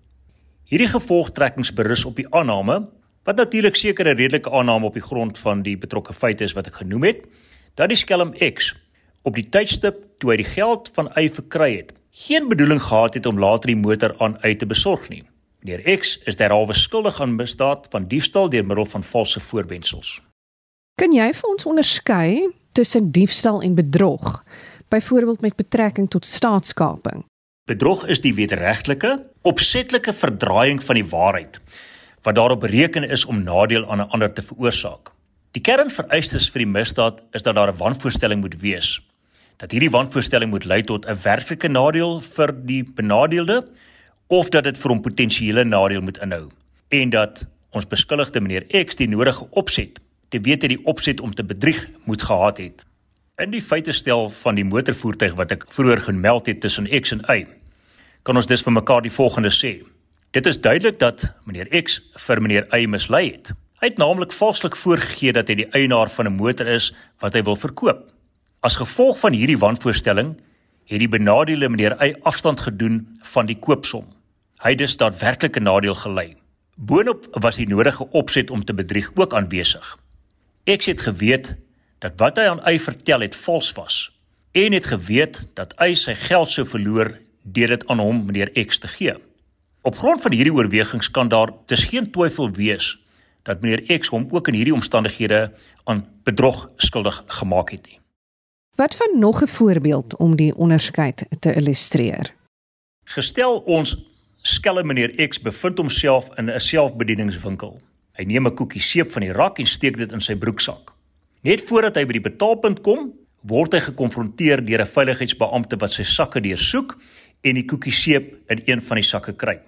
Hierdie 0.64 0.88
gevolgtrekkings 0.88 1.74
berus 1.74 2.06
op 2.06 2.16
die 2.16 2.28
aanname 2.32 2.88
wat 3.24 3.36
natuurlik 3.36 3.76
sekere 3.76 4.14
redelike 4.16 4.50
aanname 4.50 4.86
op 4.86 4.94
die 4.94 5.04
grond 5.04 5.38
van 5.38 5.62
die 5.62 5.78
betrokke 5.78 6.14
feite 6.14 6.44
is 6.44 6.54
wat 6.54 6.68
ek 6.68 6.76
genoem 6.76 7.04
het, 7.04 7.26
dat 7.76 7.90
die 7.90 8.00
skelm 8.00 8.32
X 8.54 8.76
op 9.24 9.36
die 9.36 9.50
tydstip 9.50 9.96
toe 10.20 10.32
hy 10.32 10.38
die 10.38 10.48
geld 10.48 10.92
van 10.96 11.12
Y 11.20 11.28
verkry 11.30 11.76
het, 11.76 11.92
geen 12.18 12.48
bedoeling 12.48 12.82
gehad 12.82 13.14
het 13.14 13.26
om 13.26 13.40
later 13.40 13.70
die 13.70 13.78
motor 13.78 14.16
aan 14.18 14.38
Y 14.42 14.56
te 14.56 14.66
besorg 14.66 15.10
nie. 15.10 15.24
Meneer 15.62 15.98
X 16.00 16.18
is 16.26 16.38
derhalwe 16.40 16.74
skuldig 16.74 17.22
aan 17.22 17.36
misdaad 17.36 17.88
van 17.94 18.08
diefstal 18.10 18.50
deur 18.50 18.66
middel 18.66 18.86
van 18.86 19.04
valse 19.04 19.40
voorwendsels. 19.40 20.18
Kan 20.98 21.14
jy 21.14 21.28
vir 21.34 21.50
ons 21.50 21.66
onderskei 21.70 22.48
tussen 22.72 23.12
diefstal 23.12 23.62
en 23.62 23.76
bedrog, 23.78 24.44
byvoorbeeld 24.90 25.42
met 25.42 25.56
betrekking 25.56 26.10
tot 26.10 26.26
staatskaping? 26.26 27.26
Bedrog 27.70 28.08
is 28.08 28.22
die 28.24 28.34
wederregtelike, 28.34 29.12
opsetlike 29.42 30.14
verdraaiing 30.14 30.82
van 30.84 31.02
die 31.02 31.06
waarheid 31.06 31.62
wat 32.26 32.36
daarop 32.36 32.60
bereken 32.60 33.06
is 33.08 33.26
om 33.26 33.44
nadeel 33.44 33.86
aan 33.88 34.02
'n 34.02 34.10
ander 34.10 34.34
te 34.34 34.42
veroorsaak. 34.42 35.14
Die 35.52 35.62
kernvereistes 35.62 36.50
vir 36.50 36.60
die 36.60 36.72
misdaad 36.72 37.22
is 37.32 37.44
dat 37.44 37.56
daar 37.56 37.72
'n 37.72 37.78
wanvoorstelling 37.78 38.42
moet 38.42 38.60
wees. 38.60 39.07
Dat 39.58 39.72
hierdie 39.72 39.90
wanvoorstelling 39.90 40.52
moet 40.52 40.66
lei 40.66 40.84
tot 40.84 41.06
'n 41.06 41.18
werklike 41.24 41.68
nadeel 41.68 42.22
vir 42.22 42.54
die 42.66 42.84
benadeelde 42.84 43.68
of 44.28 44.50
dat 44.50 44.64
dit 44.64 44.78
vir 44.78 44.92
hom 44.92 45.02
potensiële 45.02 45.64
nadeel 45.64 46.02
moet 46.02 46.18
inhou 46.18 46.50
en 46.90 47.10
dat 47.10 47.46
ons 47.72 47.88
beskuldigde 47.88 48.42
meneer 48.42 48.86
X 48.86 48.96
die 48.96 49.08
nodige 49.08 49.48
opset 49.50 50.00
te 50.30 50.40
weet 50.40 50.62
het 50.62 50.74
die 50.74 50.86
opset 50.86 51.22
om 51.22 51.34
te 51.34 51.44
bedrieg 51.44 51.88
moet 52.04 52.22
gehad 52.22 52.58
het. 52.58 52.86
In 53.38 53.52
die 53.52 53.62
feitestel 53.62 54.30
van 54.30 54.56
die 54.56 54.66
motorvoertuig 54.66 55.36
wat 55.38 55.54
ek 55.56 55.68
vroeër 55.72 56.02
gemeld 56.10 56.50
het 56.50 56.62
tussen 56.62 56.90
X 56.90 57.14
en 57.16 57.24
Y, 57.30 57.46
kan 58.24 58.36
ons 58.36 58.50
dus 58.50 58.64
vir 58.66 58.76
mekaar 58.76 59.06
die 59.06 59.14
volgende 59.14 59.54
sê: 59.54 59.78
Dit 60.36 60.46
is 60.46 60.60
duidelik 60.62 61.00
dat 61.00 61.30
meneer 61.46 61.70
X 61.84 62.02
vir 62.28 62.42
meneer 62.42 62.68
Y 62.76 62.88
mislei 62.88 63.32
het. 63.32 63.54
Hy 63.80 63.92
het 63.92 64.00
naamlik 64.02 64.34
valslik 64.34 64.76
voorgegee 64.76 65.32
dat 65.38 65.48
hy 65.48 65.56
die 65.62 65.70
eienaar 65.72 66.10
van 66.10 66.28
'n 66.28 66.36
motor 66.36 66.68
is 66.68 66.94
wat 67.22 67.34
hy 67.34 67.44
wil 67.44 67.56
verkoop. 67.56 68.17
As 68.60 68.76
gevolg 68.76 69.20
van 69.20 69.36
hierdie 69.38 69.58
wanvoorstelling 69.58 70.32
het 70.90 71.00
die 71.00 71.10
benadeelde 71.10 71.70
meneer 71.70 71.94
Y 72.02 72.16
afstand 72.26 72.62
gedoen 72.66 73.04
van 73.22 73.46
die 73.46 73.60
koopsom. 73.60 74.08
Hy 74.64 74.74
het 74.74 74.82
dus 74.82 74.98
daadwerklik 74.98 75.60
'n 75.60 75.64
nadeel 75.64 75.96
gely. 75.96 76.36
Boonop 76.76 77.28
was 77.32 77.56
die 77.56 77.68
nodige 77.68 78.10
opset 78.12 78.50
om 78.50 78.66
te 78.66 78.74
bedrieg 78.74 79.12
ook 79.16 79.34
aanwesig. 79.34 79.98
X 80.66 80.86
het 80.86 81.02
geweet 81.02 81.56
dat 82.00 82.14
wat 82.18 82.38
hy 82.38 82.44
aan 82.44 82.74
Y 82.74 82.80
vertel 82.80 83.20
het 83.20 83.36
vals 83.36 83.72
was 83.74 84.12
en 84.52 84.74
het 84.74 84.86
geweet 84.86 85.48
dat 85.54 85.74
Y 85.82 85.94
sy 85.94 86.14
geld 86.14 86.50
sou 86.50 86.68
verloor 86.68 87.20
deur 87.44 87.68
dit 87.68 87.88
aan 87.88 88.00
hom 88.00 88.26
meneer 88.26 88.66
X 88.66 88.80
te 88.80 88.88
gee. 88.88 89.14
Op 89.82 89.98
grond 89.98 90.22
van 90.22 90.32
hierdie 90.32 90.54
oorwegings 90.54 91.12
kan 91.12 91.28
daar 91.28 91.54
dis 91.66 91.84
geen 91.84 92.12
twyfel 92.12 92.52
wees 92.52 92.98
dat 93.44 93.62
meneer 93.62 94.00
X 94.00 94.08
hom 94.08 94.28
ook 94.32 94.48
in 94.48 94.54
hierdie 94.54 94.74
omstandighede 94.74 95.54
aan 95.84 96.08
bedrog 96.24 96.70
skuldig 96.76 97.24
gemaak 97.28 97.70
het 97.72 97.86
nie. 97.88 98.00
Wat 98.78 98.96
van 98.96 99.20
nog 99.20 99.42
'n 99.42 99.48
voorbeeld 99.48 100.16
om 100.16 100.36
die 100.36 100.56
onderskeid 100.56 101.26
te 101.40 101.54
illustreer? 101.54 102.34
Gestel 103.04 103.58
ons 103.58 103.98
skelm 104.42 104.88
meneer 104.88 105.28
X 105.28 105.42
bevind 105.42 105.78
homself 105.78 106.30
in 106.36 106.50
'n 106.50 106.60
selfbedieningswinkel. 106.60 107.82
Hy 108.12 108.24
neem 108.24 108.48
'n 108.48 108.56
koekie 108.56 108.82
seep 108.82 109.12
van 109.12 109.22
die 109.22 109.32
rak 109.32 109.60
en 109.60 109.66
steek 109.66 109.98
dit 109.98 110.12
in 110.12 110.22
sy 110.22 110.36
broeksak. 110.36 110.94
Net 111.42 111.62
voordat 111.62 111.96
hy 111.96 112.06
by 112.06 112.12
die 112.12 112.30
betaalpunt 112.30 112.82
kom, 112.82 113.14
word 113.42 113.72
hy 113.74 113.80
gekonfronteer 113.80 114.66
deur 114.66 114.82
'n 114.82 114.88
veiligheidsbeampte 114.88 115.78
wat 115.78 115.92
sy 115.92 116.04
sakke 116.04 116.42
deursoek 116.42 116.98
en 117.42 117.56
die 117.56 117.66
koekie 117.66 117.94
seep 117.94 118.36
in 118.48 118.62
een 118.66 118.82
van 118.82 118.96
die 118.96 119.08
sakke 119.08 119.34
kry. 119.34 119.60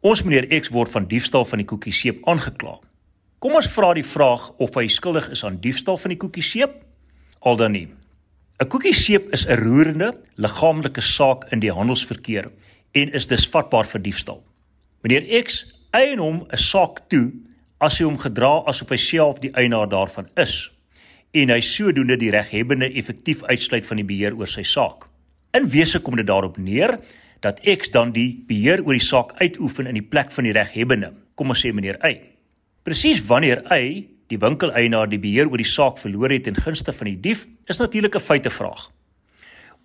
Ons 0.00 0.22
meneer 0.22 0.60
X 0.60 0.68
word 0.68 0.90
van 0.90 1.06
diefstal 1.06 1.44
van 1.44 1.58
die 1.58 1.66
koekieseep 1.66 2.28
aangekla. 2.28 2.78
Kom 3.38 3.54
ons 3.54 3.66
vra 3.66 3.94
die 3.94 4.06
vraag 4.06 4.52
of 4.58 4.74
hy 4.74 4.86
skuldig 4.86 5.30
is 5.30 5.44
aan 5.44 5.60
diefstal 5.60 5.96
van 5.96 6.08
die 6.08 6.18
koekieseep? 6.18 6.70
Al 7.40 7.56
dan 7.56 7.72
nie. 7.72 8.01
'n 8.62 8.68
Koekieseep 8.70 9.32
is 9.34 9.46
'n 9.46 9.58
roerende 9.58 10.14
liggaamlike 10.38 11.00
saak 11.00 11.50
in 11.50 11.60
die 11.60 11.72
handelsverkeer 11.72 12.50
en 12.94 13.12
is 13.12 13.26
dus 13.26 13.48
vatbaar 13.48 13.86
vir 13.90 14.02
diefstal. 14.02 14.44
Meneer 15.02 15.42
X 15.42 15.64
eien 15.90 16.18
hom 16.18 16.46
'n 16.46 16.56
saak 16.56 17.08
toe 17.08 17.32
as 17.80 17.98
hy 17.98 18.04
hom 18.04 18.18
gedra 18.18 18.62
asof 18.70 18.90
hy 18.90 18.96
self 18.96 19.40
die 19.40 19.50
eienaar 19.50 19.88
daarvan 19.88 20.28
is 20.36 20.70
en 21.32 21.50
hy 21.50 21.60
sodoende 21.60 22.16
die 22.16 22.30
reghebbende 22.30 22.92
effektief 22.94 23.42
uitsluit 23.42 23.86
van 23.86 23.96
die 23.96 24.06
beheer 24.06 24.36
oor 24.36 24.46
sy 24.46 24.62
saak. 24.62 25.08
In 25.54 25.66
wese 25.68 25.98
kom 25.98 26.16
dit 26.16 26.26
daarop 26.26 26.58
neer 26.58 27.00
dat 27.40 27.60
X 27.66 27.90
dan 27.90 28.12
die 28.12 28.44
beheer 28.46 28.84
oor 28.84 28.94
die 28.94 29.06
saak 29.06 29.32
uitoefen 29.40 29.86
in 29.86 29.94
die 29.94 30.08
plek 30.08 30.30
van 30.30 30.44
die 30.44 30.52
reghebbende, 30.52 31.12
kom 31.34 31.48
ons 31.48 31.64
sê 31.64 31.72
meneer 31.72 31.98
Y. 32.04 32.20
Presies 32.84 33.26
wanneer 33.26 33.64
Y, 33.72 34.06
die 34.32 34.40
winkeleienaar, 34.40 35.10
die 35.12 35.20
beheer 35.20 35.50
oor 35.50 35.60
die 35.60 35.68
saak 35.68 36.00
verloor 36.00 36.32
het 36.32 36.46
ten 36.48 36.56
gunste 36.56 36.92
van 36.96 37.10
die 37.10 37.20
dief, 37.20 37.46
is 37.68 37.78
natuurlik 37.78 38.16
'n 38.16 38.20
feitevraag. 38.20 38.90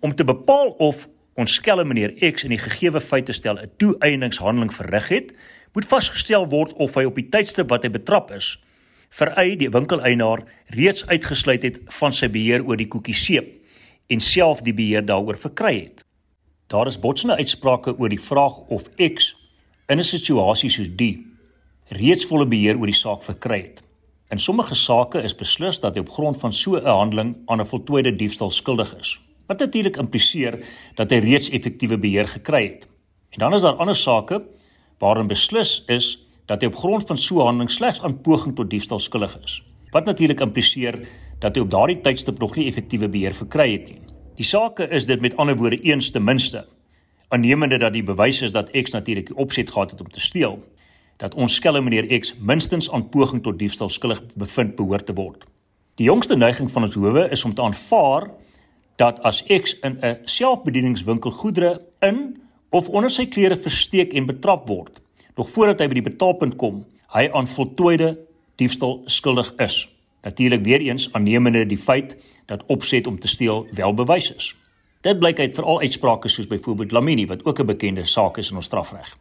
Om 0.00 0.14
te 0.14 0.24
bepaal 0.24 0.68
of 0.78 1.08
ons 1.34 1.54
skelm 1.54 1.88
meneer 1.88 2.32
X 2.32 2.44
in 2.44 2.50
die 2.50 2.58
gegeewe 2.58 3.00
feite 3.00 3.32
stel 3.32 3.58
'n 3.58 3.70
toeëningshandeling 3.76 4.72
verrig 4.74 5.08
het, 5.08 5.32
moet 5.72 5.84
vasgestel 5.84 6.48
word 6.48 6.72
of 6.72 6.94
hy 6.94 7.04
op 7.04 7.14
die 7.14 7.28
tydstip 7.28 7.68
wat 7.70 7.82
hy 7.82 7.90
betrap 7.90 8.30
is, 8.30 8.58
Y, 9.20 9.56
die 9.56 9.70
winkeleienaar, 9.70 10.44
reeds 10.66 11.06
uitgesluit 11.06 11.62
het 11.62 11.80
van 11.86 12.12
sy 12.12 12.28
beheer 12.28 12.64
oor 12.64 12.76
die 12.76 12.88
koekie 12.88 13.14
seep 13.14 13.54
en 14.08 14.20
self 14.20 14.60
die 14.62 14.74
beheer 14.74 15.04
daaroor 15.04 15.36
verkry 15.36 15.80
het. 15.80 16.04
Daar 16.68 16.86
is 16.86 17.00
botsende 17.00 17.36
uitsprake 17.36 17.96
oor 17.98 18.08
die 18.08 18.20
vraag 18.20 18.58
of 18.68 18.84
X 18.96 19.34
in 19.88 19.98
'n 19.98 20.04
situasie 20.04 20.70
soos 20.70 20.88
die 20.96 21.26
reeds 21.88 22.26
volle 22.26 22.46
beheer 22.46 22.76
oor 22.76 22.86
die 22.86 23.02
saak 23.04 23.22
verkry 23.22 23.62
het. 23.62 23.87
In 24.28 24.38
sommige 24.38 24.74
sake 24.74 25.22
is 25.24 25.32
beslis 25.32 25.78
dat 25.80 25.94
hy 25.96 26.02
op 26.04 26.10
grond 26.12 26.36
van 26.36 26.52
so 26.52 26.76
'n 26.76 26.84
handeling 26.84 27.36
aan 27.46 27.60
'n 27.60 27.66
voltooide 27.66 28.16
diefstal 28.16 28.50
skuldig 28.50 28.96
is. 29.00 29.20
Wat 29.46 29.58
natuurlik 29.58 29.96
impliseer 29.96 30.58
dat 30.94 31.10
hy 31.10 31.18
reeds 31.18 31.48
effektiewe 31.48 31.98
beheer 31.98 32.28
gekry 32.28 32.62
het. 32.62 32.88
En 33.30 33.38
dan 33.38 33.54
is 33.54 33.62
daar 33.62 33.80
ander 33.80 33.96
sake 33.96 34.44
waarin 34.98 35.26
beslis 35.26 35.84
is 35.86 36.26
dat 36.46 36.60
hy 36.60 36.66
op 36.66 36.76
grond 36.76 37.06
van 37.06 37.18
so 37.18 37.34
'n 37.34 37.44
handeling 37.44 37.70
slegs 37.70 38.02
aan 38.02 38.20
poging 38.20 38.56
tot 38.56 38.70
diefstal 38.70 38.98
skuldig 38.98 39.38
is. 39.42 39.62
Wat 39.90 40.04
natuurlik 40.04 40.40
impliseer 40.40 41.08
dat 41.38 41.54
hy 41.54 41.62
op 41.62 41.70
daardie 41.70 42.00
tydstip 42.00 42.38
nog 42.38 42.56
nie 42.56 42.66
effektiewe 42.66 43.08
beheer 43.08 43.34
verkry 43.34 43.72
het 43.72 43.86
nie. 43.86 44.00
Die 44.36 44.44
saak 44.44 44.78
is 44.80 45.06
dit 45.06 45.20
met 45.20 45.36
ander 45.36 45.56
woorde 45.56 45.80
eens 45.80 46.10
ten 46.10 46.24
minste 46.24 46.66
aannemende 47.28 47.78
dat 47.78 47.92
die 47.92 48.02
bewys 48.02 48.42
is 48.42 48.52
dat 48.52 48.70
X 48.70 48.90
natuurlik 48.90 49.26
die 49.26 49.36
opset 49.36 49.70
gehad 49.70 49.90
het 49.90 50.00
om 50.00 50.10
te 50.10 50.20
steel 50.20 50.62
dat 51.18 51.34
ons 51.34 51.54
skelm 51.54 51.84
meneer 51.84 52.06
X 52.20 52.34
minstens 52.38 52.90
aan 52.90 53.08
poging 53.10 53.42
tot 53.42 53.58
diefstal 53.58 53.90
skuldig 53.90 54.22
bevind 54.34 54.76
behoort 54.78 55.06
te 55.06 55.14
word. 55.14 55.44
Die 55.98 56.06
jongste 56.06 56.36
neiging 56.36 56.70
van 56.70 56.86
ons 56.86 56.94
howe 56.94 57.26
is 57.34 57.44
om 57.44 57.54
te 57.54 57.62
aanvaar 57.62 58.30
dat 58.98 59.18
as 59.26 59.42
X 59.46 59.74
in 59.82 59.98
'n 60.02 60.18
selfbedieningswinkel 60.24 61.30
goedere 61.30 61.82
in 62.00 62.42
of 62.70 62.88
onder 62.88 63.10
sy 63.10 63.26
klere 63.26 63.56
versteek 63.56 64.12
en 64.12 64.26
betrap 64.26 64.68
word, 64.68 65.00
nog 65.36 65.50
voordat 65.50 65.80
hy 65.80 65.86
by 65.88 65.94
die 65.94 66.10
betaalpunt 66.10 66.56
kom, 66.56 66.84
hy 67.14 67.28
aan 67.32 67.46
voltooide 67.46 68.18
diefstal 68.56 69.02
skuldig 69.06 69.54
is. 69.56 69.88
Natuurlik 70.22 70.64
weer 70.64 70.80
eens 70.80 71.12
aannemende 71.12 71.66
die 71.66 71.78
feit 71.78 72.16
dat 72.46 72.64
opset 72.66 73.06
om 73.06 73.18
te 73.18 73.28
steel 73.28 73.66
wel 73.72 73.94
bewys 73.94 74.32
is. 74.34 74.56
Dit 75.00 75.18
blyk 75.18 75.38
uit 75.38 75.54
veral 75.54 75.80
uitsprake 75.80 76.28
soos 76.28 76.46
byvoorbeeld 76.46 76.92
Lamini 76.92 77.26
wat 77.26 77.44
ook 77.44 77.60
'n 77.60 77.66
bekende 77.66 78.04
saak 78.04 78.38
is 78.38 78.50
in 78.50 78.56
ons 78.56 78.66
strafreg. 78.66 79.16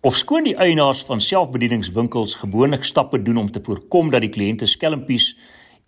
Of 0.00 0.14
skoon 0.16 0.46
die 0.46 0.54
eienaars 0.56 1.02
van 1.04 1.20
selfbedieningswinkels 1.20 2.38
gewoonlik 2.40 2.86
stappe 2.88 3.18
doen 3.22 3.36
om 3.36 3.50
te 3.52 3.60
voorkom 3.60 4.08
dat 4.10 4.22
die 4.24 4.30
kliënte 4.32 4.64
skelmpies 4.64 5.34